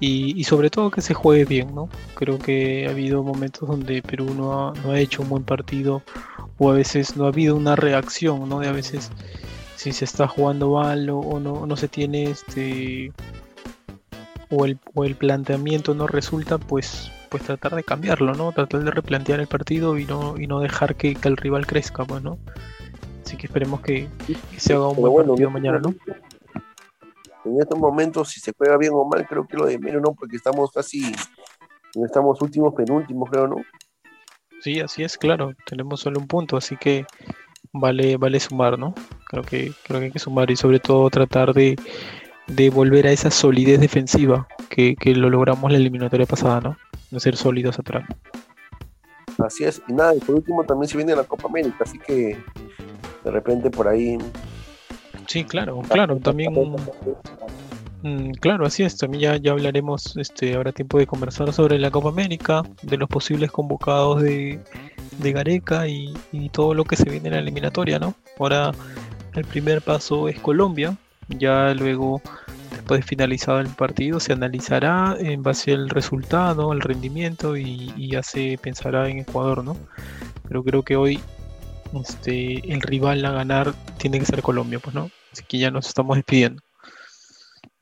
y, 0.00 0.42
sobre 0.44 0.70
todo 0.70 0.90
que 0.90 1.00
se 1.00 1.14
juegue 1.14 1.44
bien, 1.44 1.72
¿no? 1.74 1.88
Creo 2.14 2.38
que 2.38 2.86
ha 2.88 2.90
habido 2.90 3.22
momentos 3.22 3.68
donde 3.68 4.02
Perú 4.02 4.34
no 4.34 4.70
ha, 4.70 4.72
no 4.82 4.90
ha 4.90 4.98
hecho 4.98 5.22
un 5.22 5.28
buen 5.28 5.44
partido 5.44 6.02
o 6.58 6.70
a 6.70 6.74
veces 6.74 7.16
no 7.16 7.26
ha 7.26 7.28
habido 7.28 7.54
una 7.54 7.76
reacción, 7.76 8.48
¿no? 8.48 8.58
De 8.58 8.68
a 8.68 8.72
veces 8.72 9.12
si 9.76 9.92
se 9.92 10.04
está 10.04 10.26
jugando 10.26 10.72
mal 10.72 11.08
o, 11.10 11.38
no, 11.38 11.66
no 11.66 11.76
se 11.76 11.86
tiene 11.86 12.24
este 12.24 13.12
o 14.50 14.64
el, 14.64 14.78
o 14.94 15.04
el 15.04 15.14
planteamiento 15.14 15.94
no 15.94 16.06
resulta, 16.08 16.58
pues 16.58 17.12
pues 17.32 17.44
tratar 17.44 17.74
de 17.74 17.82
cambiarlo, 17.82 18.34
¿no? 18.34 18.52
Tratar 18.52 18.84
de 18.84 18.90
replantear 18.90 19.40
el 19.40 19.46
partido 19.46 19.98
y 19.98 20.04
no, 20.04 20.38
y 20.38 20.46
no 20.46 20.60
dejar 20.60 20.96
que, 20.96 21.16
el 21.22 21.36
rival 21.38 21.66
crezca, 21.66 22.04
pues, 22.04 22.22
¿no? 22.22 22.38
Así 23.24 23.38
que 23.38 23.46
esperemos 23.46 23.80
que, 23.80 24.06
se 24.58 24.74
haga 24.74 24.88
un 24.88 24.96
buen 24.96 25.26
partido 25.26 25.50
mañana, 25.50 25.78
¿no? 25.78 25.94
En 27.44 27.60
estos 27.60 27.78
momentos, 27.78 28.28
si 28.28 28.40
se 28.40 28.52
juega 28.56 28.76
bien 28.76 28.92
o 28.94 29.04
mal, 29.04 29.26
creo 29.26 29.46
que 29.46 29.56
lo 29.56 29.66
de 29.66 29.78
menos, 29.78 30.02
¿no? 30.02 30.14
Porque 30.14 30.36
estamos 30.36 30.70
casi, 30.70 31.12
estamos 32.04 32.40
últimos, 32.40 32.74
penúltimos, 32.74 33.28
creo, 33.30 33.48
¿no? 33.48 33.56
Sí, 34.60 34.80
así 34.80 35.02
es, 35.02 35.18
claro. 35.18 35.52
Tenemos 35.66 36.00
solo 36.00 36.20
un 36.20 36.28
punto, 36.28 36.56
así 36.56 36.76
que 36.76 37.04
vale, 37.72 38.16
vale 38.16 38.38
sumar, 38.38 38.78
¿no? 38.78 38.94
Creo 39.28 39.42
que, 39.42 39.72
creo 39.84 39.98
que 39.98 40.06
hay 40.06 40.12
que 40.12 40.18
sumar 40.18 40.50
y 40.50 40.56
sobre 40.56 40.78
todo 40.78 41.10
tratar 41.10 41.52
de, 41.52 41.76
volver 42.72 43.06
a 43.06 43.12
esa 43.12 43.30
solidez 43.30 43.80
defensiva 43.80 44.46
que, 44.68 44.96
lo 45.16 45.30
logramos 45.30 45.70
la 45.70 45.78
eliminatoria 45.78 46.26
pasada, 46.26 46.60
¿no? 46.60 46.76
De 47.10 47.18
ser 47.18 47.36
sólidos 47.36 47.78
atrás. 47.78 48.04
Así 49.38 49.64
es, 49.64 49.82
y 49.88 49.92
nada, 49.94 50.14
y 50.14 50.20
por 50.20 50.36
último 50.36 50.62
también 50.64 50.88
se 50.88 50.96
viene 50.96 51.16
la 51.16 51.24
Copa 51.24 51.48
América, 51.48 51.78
así 51.80 51.98
que 51.98 52.38
de 53.24 53.30
repente 53.30 53.70
por 53.70 53.88
ahí. 53.88 54.18
Sí, 55.32 55.44
claro, 55.44 55.80
claro, 55.88 56.18
también 56.18 56.52
Mm, 58.02 58.32
claro, 58.32 58.66
así 58.66 58.82
es. 58.82 58.96
También 58.96 59.22
ya, 59.22 59.36
ya 59.36 59.52
hablaremos, 59.52 60.16
este, 60.16 60.54
habrá 60.54 60.72
tiempo 60.72 60.98
de 60.98 61.06
conversar 61.06 61.52
sobre 61.52 61.78
la 61.78 61.90
Copa 61.90 62.08
América, 62.08 62.62
de 62.82 62.96
los 62.96 63.08
posibles 63.08 63.50
convocados 63.50 64.22
de, 64.22 64.60
de 65.18 65.32
Gareca 65.32 65.86
y, 65.88 66.12
todo 66.52 66.74
lo 66.74 66.84
que 66.84 66.96
se 66.96 67.08
viene 67.08 67.28
en 67.28 67.34
la 67.34 67.40
eliminatoria, 67.40 67.98
¿no? 67.98 68.14
Ahora 68.38 68.72
el 69.34 69.44
primer 69.44 69.80
paso 69.80 70.28
es 70.28 70.38
Colombia, 70.40 70.96
ya 71.28 71.72
luego, 71.74 72.20
después 72.72 73.00
de 73.00 73.06
finalizado 73.06 73.60
el 73.60 73.68
partido, 73.68 74.20
se 74.20 74.32
analizará 74.32 75.16
en 75.18 75.42
base 75.42 75.72
al 75.72 75.88
resultado, 75.88 76.72
al 76.72 76.80
rendimiento 76.80 77.56
y, 77.56 77.92
ya 77.96 78.22
se 78.22 78.58
pensará 78.60 79.08
en 79.08 79.20
Ecuador, 79.20 79.64
¿no? 79.64 79.76
Pero 80.48 80.62
creo 80.64 80.82
que 80.82 80.96
hoy 80.96 81.20
este, 81.94 82.72
el 82.72 82.80
rival 82.82 83.24
a 83.24 83.30
ganar 83.30 83.72
tiene 83.98 84.18
que 84.18 84.26
ser 84.26 84.42
Colombia, 84.42 84.80
pues, 84.80 84.94
¿no? 84.94 85.08
Así 85.32 85.42
que 85.48 85.58
ya 85.58 85.70
nos 85.70 85.88
estamos 85.88 86.16
despidiendo. 86.16 86.62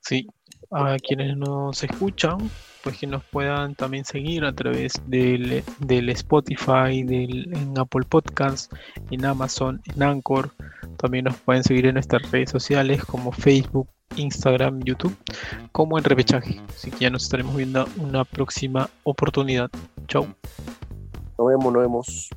Sí, 0.01 0.27
a 0.71 0.97
quienes 0.97 1.37
nos 1.37 1.83
escuchan, 1.83 2.39
pues 2.83 2.99
que 2.99 3.07
nos 3.07 3.25
puedan 3.25 3.75
también 3.75 4.05
seguir 4.05 4.45
a 4.45 4.53
través 4.53 4.93
del, 5.07 5.63
Spotify, 6.11 7.03
del, 7.03 7.53
en 7.55 7.79
Apple 7.79 8.07
Podcasts, 8.09 8.69
en 9.11 9.25
Amazon, 9.25 9.83
en 9.85 10.03
Anchor. 10.03 10.51
También 10.97 11.25
nos 11.25 11.37
pueden 11.39 11.65
seguir 11.65 11.87
en 11.87 11.95
nuestras 11.95 12.31
redes 12.31 12.51
sociales 12.51 13.05
como 13.05 13.33
Facebook, 13.33 13.89
Instagram, 14.17 14.81
YouTube, 14.85 15.17
como 15.73 15.99
en 15.99 16.05
Repechaje. 16.05 16.61
Así 16.69 16.91
que 16.91 17.01
ya 17.01 17.11
nos 17.11 17.25
estaremos 17.25 17.57
viendo 17.57 17.87
una 17.97 18.25
próxima 18.25 18.89
oportunidad. 19.03 19.71
Chau. 20.07 20.27
Nos 21.39 21.49
vemos, 21.49 21.73
nos 21.73 21.83
vemos. 21.83 22.31